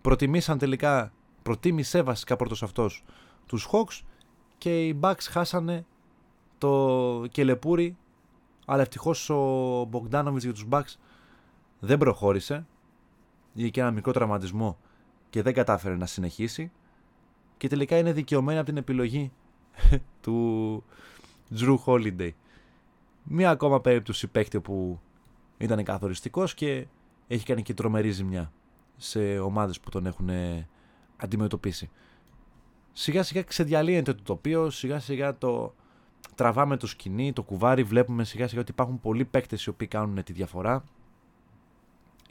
Προτιμήσαν 0.00 0.58
τελικά, 0.58 1.12
προτίμησε 1.42 2.02
βασικά 2.02 2.36
πρώτος 2.36 2.62
αυτός 2.62 3.04
τους 3.46 3.68
Hawks 3.72 4.00
και 4.58 4.86
οι 4.86 4.98
Bucks 5.02 5.22
χάσανε 5.30 5.84
το 6.58 7.24
κελεπούρι 7.30 7.96
αλλά 8.70 8.82
ευτυχώς 8.82 9.30
ο 9.30 9.88
Bogdanovic 9.92 10.38
για 10.38 10.52
τους 10.52 10.66
Bucks 10.70 10.94
δεν 11.78 11.98
προχώρησε 11.98 12.66
είχε 13.52 13.68
και 13.68 13.80
ένα 13.80 13.90
μικρό 13.90 14.12
τραυματισμό 14.12 14.78
και 15.30 15.42
δεν 15.42 15.54
κατάφερε 15.54 15.96
να 15.96 16.06
συνεχίσει 16.06 16.72
και 17.56 17.68
τελικά 17.68 17.96
είναι 17.98 18.12
δικαιωμένη 18.12 18.58
από 18.58 18.66
την 18.66 18.76
επιλογή 18.76 19.32
του 20.22 20.84
Drew 21.58 21.76
Holiday. 21.84 22.30
Μία 23.22 23.50
ακόμα 23.50 23.80
περίπτωση 23.80 24.26
παίκτη 24.26 24.60
που 24.60 25.00
ήταν 25.58 25.84
καθοριστικός 25.84 26.54
και 26.54 26.86
έχει 27.26 27.44
κάνει 27.44 27.62
και 27.62 27.74
τρομερή 27.74 28.10
ζημιά 28.10 28.52
σε 28.96 29.38
ομάδες 29.38 29.80
που 29.80 29.90
τον 29.90 30.06
έχουν 30.06 30.28
ε, 30.28 30.68
αντιμετωπίσει. 31.16 31.90
Σιγά 32.92 33.22
σιγά 33.22 33.42
ξεδιαλύεται 33.42 34.14
το 34.14 34.22
τοπίο, 34.22 34.70
σιγά 34.70 35.00
σιγά 35.00 35.38
το 35.38 35.74
τραβάμε 36.34 36.76
το 36.76 36.86
σκηνή, 36.86 37.32
το 37.32 37.42
κουβάρι, 37.42 37.82
βλέπουμε 37.82 38.24
σιγά 38.24 38.48
σιγά 38.48 38.60
ότι 38.60 38.70
υπάρχουν 38.70 39.00
πολλοί 39.00 39.24
παίκτες 39.24 39.64
οι 39.64 39.68
οποίοι 39.68 39.86
κάνουν 39.86 40.22
τη 40.24 40.32
διαφορά 40.32 40.84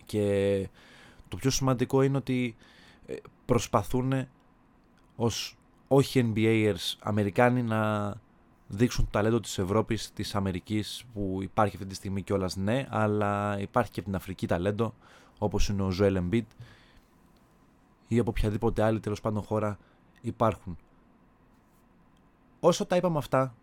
και 0.06 0.68
το 1.28 1.38
πιο 1.38 1.50
σημαντικό 1.50 2.02
είναι 2.02 2.18
ότι 2.18 2.56
ε, 3.06 3.16
προσπαθούν 3.46 4.28
ως 5.16 5.58
όχι 5.88 6.32
NBAers 6.34 6.96
Αμερικάνοι 7.00 7.64
να 7.64 8.14
δείξουν 8.68 9.04
το 9.04 9.10
ταλέντο 9.12 9.40
της 9.40 9.58
Ευρώπης, 9.58 10.14
της 10.14 10.36
Αμερικής 10.36 11.04
που 11.14 11.40
υπάρχει 11.42 11.76
αυτή 11.76 11.88
τη 11.88 11.96
στιγμή 11.96 12.22
κιόλας 12.22 12.56
ναι, 12.56 12.88
αλλά 12.90 13.60
υπάρχει 13.60 13.92
και 13.92 14.00
από 14.00 14.10
την 14.10 14.18
Αφρική 14.18 14.48
ταλέντο 14.48 14.94
όπως 15.38 15.70
είναι 15.70 15.82
ο 15.82 15.92
Ζωέλ 15.92 16.22
Embiid 16.22 16.46
ή 18.08 18.20
από 18.20 18.30
οποιαδήποτε 18.30 18.84
άλλη 18.84 19.00
τέλος 19.00 19.22
πάντων 19.22 19.44
χώρα 19.44 19.78
υπάρχουν. 20.22 20.78
Όσο 22.60 22.86
τα 22.86 22.96
είπαμε 22.96 23.18
αυτά, 23.18 23.56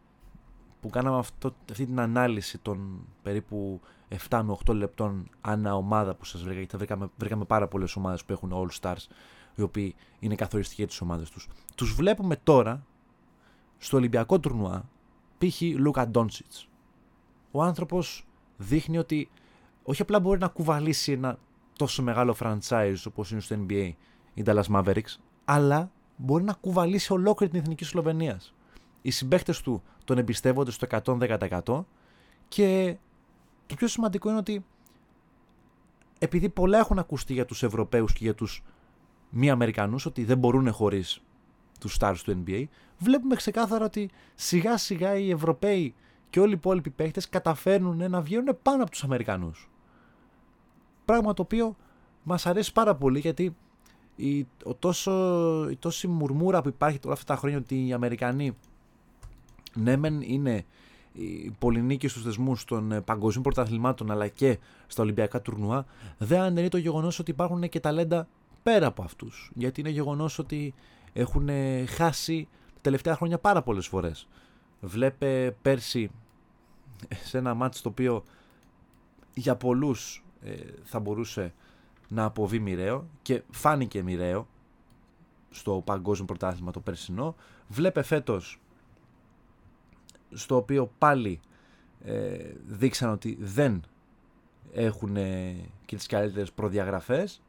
που 0.80 0.90
κάναμε 0.90 1.18
αυτό, 1.18 1.54
αυτή 1.70 1.86
την 1.86 2.00
ανάλυση 2.00 2.58
των 2.58 3.06
περίπου 3.22 3.80
7 4.28 4.40
με 4.44 4.56
8 4.66 4.74
λεπτών 4.74 5.28
ανά 5.40 5.74
ομάδα 5.74 6.14
που 6.14 6.24
σας 6.24 6.42
βρήκα, 6.42 6.58
γιατί 6.58 6.76
βρήκαμε, 6.76 7.10
βρήκαμε 7.16 7.44
πάρα 7.44 7.68
πολλές 7.68 7.96
ομάδες 7.96 8.24
που 8.24 8.32
έχουν 8.32 8.52
All 8.54 8.80
Stars, 8.80 9.06
οι 9.54 9.62
οποίοι 9.62 9.94
είναι 10.18 10.34
καθοριστικοί 10.34 10.80
για 10.80 10.90
τις 10.90 11.00
ομάδες 11.00 11.30
τους. 11.30 11.48
Τους 11.74 11.94
βλέπουμε 11.94 12.36
τώρα 12.36 12.86
στο 13.78 13.96
Ολυμπιακό 13.96 14.40
τουρνουά 14.40 14.88
π.χ. 15.38 15.60
Λούκα 15.60 16.08
Ντόνσιτ. 16.08 16.52
Ο 17.50 17.62
άνθρωπος 17.62 18.26
δείχνει 18.56 18.98
ότι 18.98 19.28
όχι 19.82 20.02
απλά 20.02 20.20
μπορεί 20.20 20.38
να 20.38 20.48
κουβαλήσει 20.48 21.12
ένα 21.12 21.38
τόσο 21.76 22.02
μεγάλο 22.02 22.36
franchise 22.40 22.96
όπως 23.06 23.30
είναι 23.30 23.40
στο 23.40 23.56
NBA 23.68 23.90
η 24.34 24.42
Dallas 24.46 24.64
Mavericks, 24.70 25.16
αλλά 25.44 25.90
μπορεί 26.16 26.44
να 26.44 26.52
κουβαλήσει 26.52 27.12
ολόκληρη 27.12 27.52
την 27.52 27.60
εθνική 27.60 27.84
Σλοβενίας. 27.84 28.54
Οι 29.06 29.10
συμπαίχτε 29.10 29.54
του 29.62 29.82
τον 30.04 30.18
εμπιστεύονται 30.18 30.70
στο 30.70 30.86
110% 31.04 31.84
και 32.48 32.96
το 33.66 33.74
πιο 33.74 33.88
σημαντικό 33.88 34.28
είναι 34.28 34.38
ότι 34.38 34.64
επειδή 36.18 36.48
πολλά 36.48 36.78
έχουν 36.78 36.98
ακουστεί 36.98 37.32
για 37.32 37.44
τους 37.44 37.62
Ευρωπαίους 37.62 38.12
και 38.12 38.18
για 38.24 38.34
τους 38.34 38.62
μη 39.30 39.50
Αμερικανούς 39.50 40.06
ότι 40.06 40.24
δεν 40.24 40.38
μπορούν 40.38 40.72
χωρίς 40.72 41.20
τους 41.80 41.96
stars 42.00 42.16
του 42.24 42.42
NBA, 42.46 42.64
βλέπουμε 42.98 43.34
ξεκάθαρα 43.34 43.84
ότι 43.84 44.10
σιγά 44.34 44.76
σιγά 44.76 45.16
οι 45.18 45.30
Ευρωπαίοι 45.30 45.94
και 46.30 46.40
όλοι 46.40 46.50
οι 46.50 46.56
υπόλοιποι 46.56 46.90
παίχτε 46.90 47.22
καταφέρνουν 47.30 48.10
να 48.10 48.20
βγαίνουν 48.20 48.58
πάνω 48.62 48.82
από 48.82 48.90
τους 48.90 49.04
Αμερικανούς. 49.04 49.70
Πράγμα 51.04 51.34
το 51.34 51.42
οποίο 51.42 51.76
μας 52.22 52.46
αρέσει 52.46 52.72
πάρα 52.72 52.94
πολύ 52.94 53.18
γιατί 53.18 53.56
η, 54.16 54.46
ο 54.64 54.74
τόσο, 54.74 55.12
η 55.70 55.76
τόση 55.76 56.06
μουρμούρα 56.06 56.62
που 56.62 56.68
υπάρχει 56.68 56.98
όλα 57.04 57.12
αυτά 57.12 57.34
τα 57.34 57.40
χρόνια 57.40 57.58
ότι 57.58 57.86
οι 57.86 57.92
Αμερικανοί 57.92 58.56
ναι 59.76 59.96
μεν 59.96 60.20
είναι 60.20 60.64
οι 61.12 61.54
πολυνίκοι 61.58 62.08
στους 62.08 62.22
θεσμούς 62.22 62.64
των 62.64 62.92
ε, 62.92 63.00
παγκοσμίων 63.00 63.42
πρωταθλημάτων 63.42 64.10
αλλά 64.10 64.28
και 64.28 64.58
στα 64.86 65.02
Ολυμπιακά 65.02 65.42
τουρνουά 65.42 65.86
δεν 66.18 66.40
αναιρεί 66.40 66.68
το 66.68 66.78
γεγονός 66.78 67.18
ότι 67.18 67.30
υπάρχουν 67.30 67.68
και 67.68 67.80
ταλέντα 67.80 68.28
πέρα 68.62 68.86
από 68.86 69.02
αυτούς 69.02 69.50
γιατί 69.54 69.80
είναι 69.80 69.90
γεγονός 69.90 70.38
ότι 70.38 70.74
έχουν 71.12 71.48
χάσει 71.88 72.48
τα 72.74 72.80
τελευταία 72.80 73.14
χρόνια 73.14 73.38
πάρα 73.38 73.62
πολλές 73.62 73.86
φορές. 73.86 74.28
Βλέπε 74.80 75.56
πέρσι 75.62 76.10
σε 77.24 77.38
ένα 77.38 77.54
μάτι 77.54 77.80
το 77.80 77.88
οποίο 77.88 78.24
για 79.34 79.56
πολλούς 79.56 80.24
ε, 80.42 80.54
θα 80.84 81.00
μπορούσε 81.00 81.54
να 82.08 82.24
αποβεί 82.24 82.58
μοιραίο 82.58 83.06
και 83.22 83.42
φάνηκε 83.50 84.02
μοιραίο 84.02 84.46
στο 85.50 85.82
παγκόσμιο 85.84 86.26
πρωτάθλημα 86.26 86.70
το 86.70 86.80
περσινό. 86.80 87.34
Βλέπε 87.68 88.02
φέτος 88.02 88.60
στο 90.30 90.56
οποίο 90.56 90.90
πάλι 90.98 91.40
ε, 92.04 92.52
δείξαν 92.66 93.10
ότι 93.10 93.36
δεν 93.40 93.82
έχουν 94.72 95.14
και 95.84 95.96
τις 95.96 96.06
καλύτερες 96.06 96.52
προδιαγραφές. 96.52 97.42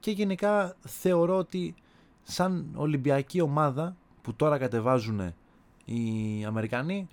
Και 0.00 0.10
γενικά 0.10 0.76
θεωρώ 0.80 1.36
ότι 1.36 1.74
σαν 2.22 2.70
Ολυμπιακή 2.74 3.40
ομάδα 3.40 3.96
που 4.22 4.34
τώρα 4.34 4.58
κατεβάζουν 4.58 5.34
οι 5.84 6.44
Αμερικανοί 6.44 7.08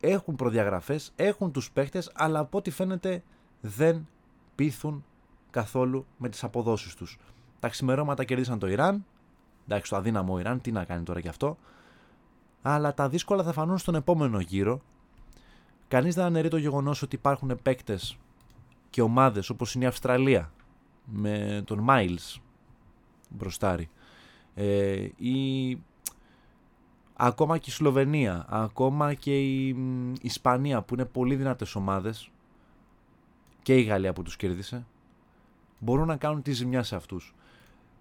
έχουν 0.00 0.36
προδιαγραφές, 0.36 1.12
έχουν 1.16 1.52
τους 1.52 1.70
παίχτες 1.70 2.10
αλλά 2.14 2.38
από 2.38 2.58
ό,τι 2.58 2.70
φαίνεται 2.70 3.22
δεν 3.60 4.06
πείθουν 4.54 5.04
καθόλου 5.50 6.06
με 6.16 6.28
τις 6.28 6.44
αποδόσεις 6.44 6.94
τους. 6.94 7.18
Τα 7.60 7.68
ξημερώματα 7.68 8.24
κερδίσαν 8.24 8.58
το 8.58 8.66
Ιράν, 8.66 9.04
εντάξει 9.66 9.90
το 9.90 9.96
αδύναμο 9.96 10.38
Ιράν, 10.38 10.60
τι 10.60 10.72
να 10.72 10.84
κάνει 10.84 11.02
τώρα 11.02 11.20
κι 11.20 11.28
αυτό, 11.28 11.58
αλλά 12.74 12.94
τα 12.94 13.08
δύσκολα 13.08 13.42
θα 13.42 13.52
φανούν 13.52 13.78
στον 13.78 13.94
επόμενο 13.94 14.40
γύρο. 14.40 14.80
Κανείς 15.88 16.14
δεν 16.14 16.24
αναιρεί 16.24 16.48
το 16.48 16.56
γεγονός 16.56 17.02
ότι 17.02 17.16
υπάρχουν 17.16 17.58
παίκτες 17.62 18.18
και 18.90 19.02
ομάδες 19.02 19.50
όπως 19.50 19.74
είναι 19.74 19.84
η 19.84 19.86
Αυστραλία 19.86 20.52
με 21.04 21.62
τον 21.66 21.86
Miles 21.88 22.40
μπροστάρι 23.28 23.88
ε, 24.54 25.08
ή 25.16 25.78
ακόμα 27.16 27.58
και 27.58 27.70
η 27.70 27.72
Σλοβενία, 27.72 28.46
ακόμα 28.48 29.14
και 29.14 29.40
η 29.40 29.76
Ισπανία 30.22 30.82
που 30.82 30.94
είναι 30.94 31.04
πολύ 31.04 31.34
δυνατές 31.34 31.74
ομάδες 31.74 32.30
και 33.62 33.76
η 33.76 33.82
Γαλλία 33.82 34.12
που 34.12 34.22
τους 34.22 34.36
κέρδισε 34.36 34.86
μπορούν 35.78 36.06
να 36.06 36.16
κάνουν 36.16 36.42
τη 36.42 36.52
ζημιά 36.52 36.82
σε 36.82 36.96
αυτούς. 36.96 37.34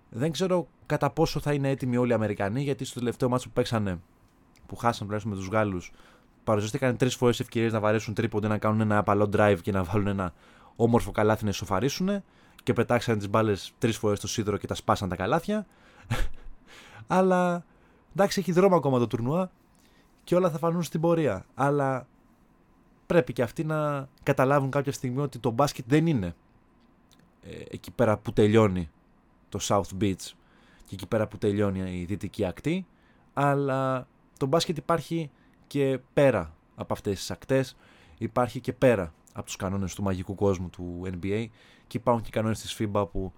Δεν 0.09 0.31
ξέρω 0.31 0.67
κατά 0.85 1.09
πόσο 1.09 1.39
θα 1.39 1.53
είναι 1.53 1.69
έτοιμοι 1.69 1.97
όλοι 1.97 2.11
οι 2.11 2.13
Αμερικανοί 2.13 2.63
γιατί 2.63 2.85
στο 2.85 2.99
τελευταίο 2.99 3.29
μάτσο 3.29 3.47
που 3.47 3.53
παίξανε 3.53 3.99
που 4.67 4.75
χάσαν 4.75 5.05
τουλάχιστον 5.05 5.33
με 5.33 5.39
τους 5.39 5.47
Γάλλους 5.47 5.91
παρουσιάστηκαν 6.47 6.97
τρεις 6.97 7.15
φορές 7.15 7.39
ευκαιρίες 7.39 7.73
να 7.73 7.79
βαρέσουν 7.79 8.13
τρίποντε, 8.13 8.47
να 8.47 8.57
κάνουν 8.57 8.81
ένα 8.81 8.97
απαλό 8.97 9.29
drive 9.35 9.57
και 9.61 9.71
να 9.71 9.83
βάλουν 9.83 10.07
ένα 10.07 10.33
όμορφο 10.75 11.11
καλάθι 11.11 11.43
να 11.43 11.49
ισοφαρίσουν 11.49 12.23
και 12.63 12.73
πετάξαν 12.73 13.17
τις 13.17 13.29
μπάλες 13.29 13.73
τρεις 13.77 13.97
φορές 13.97 14.17
στο 14.17 14.27
σίδερο 14.27 14.57
και 14.57 14.67
τα 14.67 14.75
σπάσαν 14.75 15.09
τα 15.09 15.15
καλάθια. 15.15 15.65
Αλλά 17.07 17.65
εντάξει, 18.15 18.39
έχει 18.39 18.51
δρόμο 18.51 18.75
ακόμα 18.75 18.99
το 18.99 19.07
τουρνουά 19.07 19.51
και 20.23 20.35
όλα 20.35 20.49
θα 20.49 20.57
φανούν 20.57 20.83
στην 20.83 21.01
πορεία. 21.01 21.45
Αλλά 21.55 22.07
πρέπει 23.05 23.33
και 23.33 23.41
αυτοί 23.41 23.63
να 23.63 24.09
καταλάβουν 24.23 24.69
κάποια 24.69 24.91
στιγμή 24.91 25.21
ότι 25.21 25.39
το 25.39 25.49
μπάσκετ 25.49 25.85
δεν 25.87 26.07
είναι 26.07 26.35
ε, 27.41 27.63
εκεί 27.69 27.91
πέρα 27.91 28.17
που 28.17 28.33
τελειώνει 28.33 28.89
το 29.49 29.59
South 29.61 30.01
Beach 30.01 30.31
και 30.85 30.93
εκεί 30.93 31.07
πέρα 31.07 31.27
που 31.27 31.37
τελειώνει 31.37 31.99
η 31.99 32.05
δυτική 32.05 32.45
ακτή, 32.45 32.85
αλλά 33.33 34.07
το 34.37 34.45
μπάσκετ 34.45 34.77
υπάρχει 34.77 35.29
και 35.67 35.99
πέρα 36.13 36.53
από 36.75 36.93
αυτές 36.93 37.17
τις 37.17 37.31
ακτές, 37.31 37.75
υπάρχει 38.17 38.59
και 38.59 38.73
πέρα 38.73 39.13
από 39.33 39.45
τους 39.45 39.55
κανόνες 39.55 39.95
του 39.95 40.03
μαγικού 40.03 40.35
κόσμου 40.35 40.69
του 40.69 41.01
NBA 41.05 41.45
και 41.87 41.97
υπάρχουν 41.97 42.23
και 42.23 42.29
κανόνες 42.29 42.59
της 42.61 42.77
FIBA 42.79 43.07
που 43.11 43.33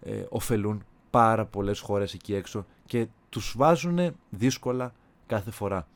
ε, 0.00 0.24
ωφελούν 0.28 0.84
πάρα 1.10 1.44
πολλές 1.44 1.80
χώρες 1.80 2.14
εκεί 2.14 2.34
έξω 2.34 2.66
και 2.86 3.06
τους 3.28 3.54
βάζουν 3.56 4.16
δύσκολα 4.30 4.94
κάθε 5.26 5.50
φορά. 5.50 5.86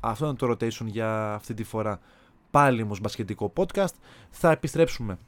Αυτό 0.00 0.26
είναι 0.26 0.34
το 0.34 0.50
rotation 0.50 0.86
για 0.86 1.34
αυτή 1.34 1.54
τη 1.54 1.64
φορά. 1.64 2.00
Πάλι 2.50 2.82
όμως 2.82 3.00
μπασκετικό 3.00 3.52
podcast. 3.56 3.94
Θα 4.30 4.50
επιστρέψουμε 4.50 5.18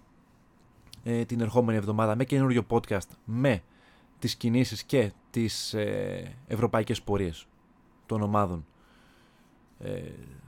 ε, 1.04 1.24
την 1.24 1.40
ερχόμενη 1.40 1.78
εβδομάδα 1.78 2.16
με 2.16 2.24
καινούριο 2.24 2.66
podcast 2.68 3.08
με 3.24 3.62
τις 4.18 4.34
κινήσεις 4.34 4.82
και 4.82 5.12
τις 5.30 5.74
ε, 5.74 6.36
ευρωπαϊκές 6.46 7.02
πορείες 7.02 7.46
των 8.10 8.22
ομάδων 8.22 8.66
ε, 9.78 10.00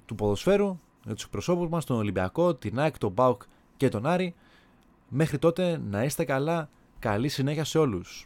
του 0.07 0.15
ποδοσφαίρου, 0.15 0.79
για 1.05 1.15
τους 1.15 1.25
εκπροσώπους 1.25 1.69
μας, 1.69 1.85
τον 1.85 1.97
Ολυμπιακό, 1.97 2.55
την 2.55 2.79
ΑΕΚ, 2.79 2.99
τον 2.99 3.15
ΠΑΟΚ 3.15 3.43
και 3.77 3.89
τον 3.89 4.07
Άρη. 4.07 4.35
Μέχρι 5.09 5.39
τότε 5.39 5.81
να 5.91 6.05
είστε 6.05 6.25
καλά, 6.25 6.69
καλή 6.99 7.29
συνέχεια 7.29 7.65
σε 7.65 7.79
όλους. 7.79 8.21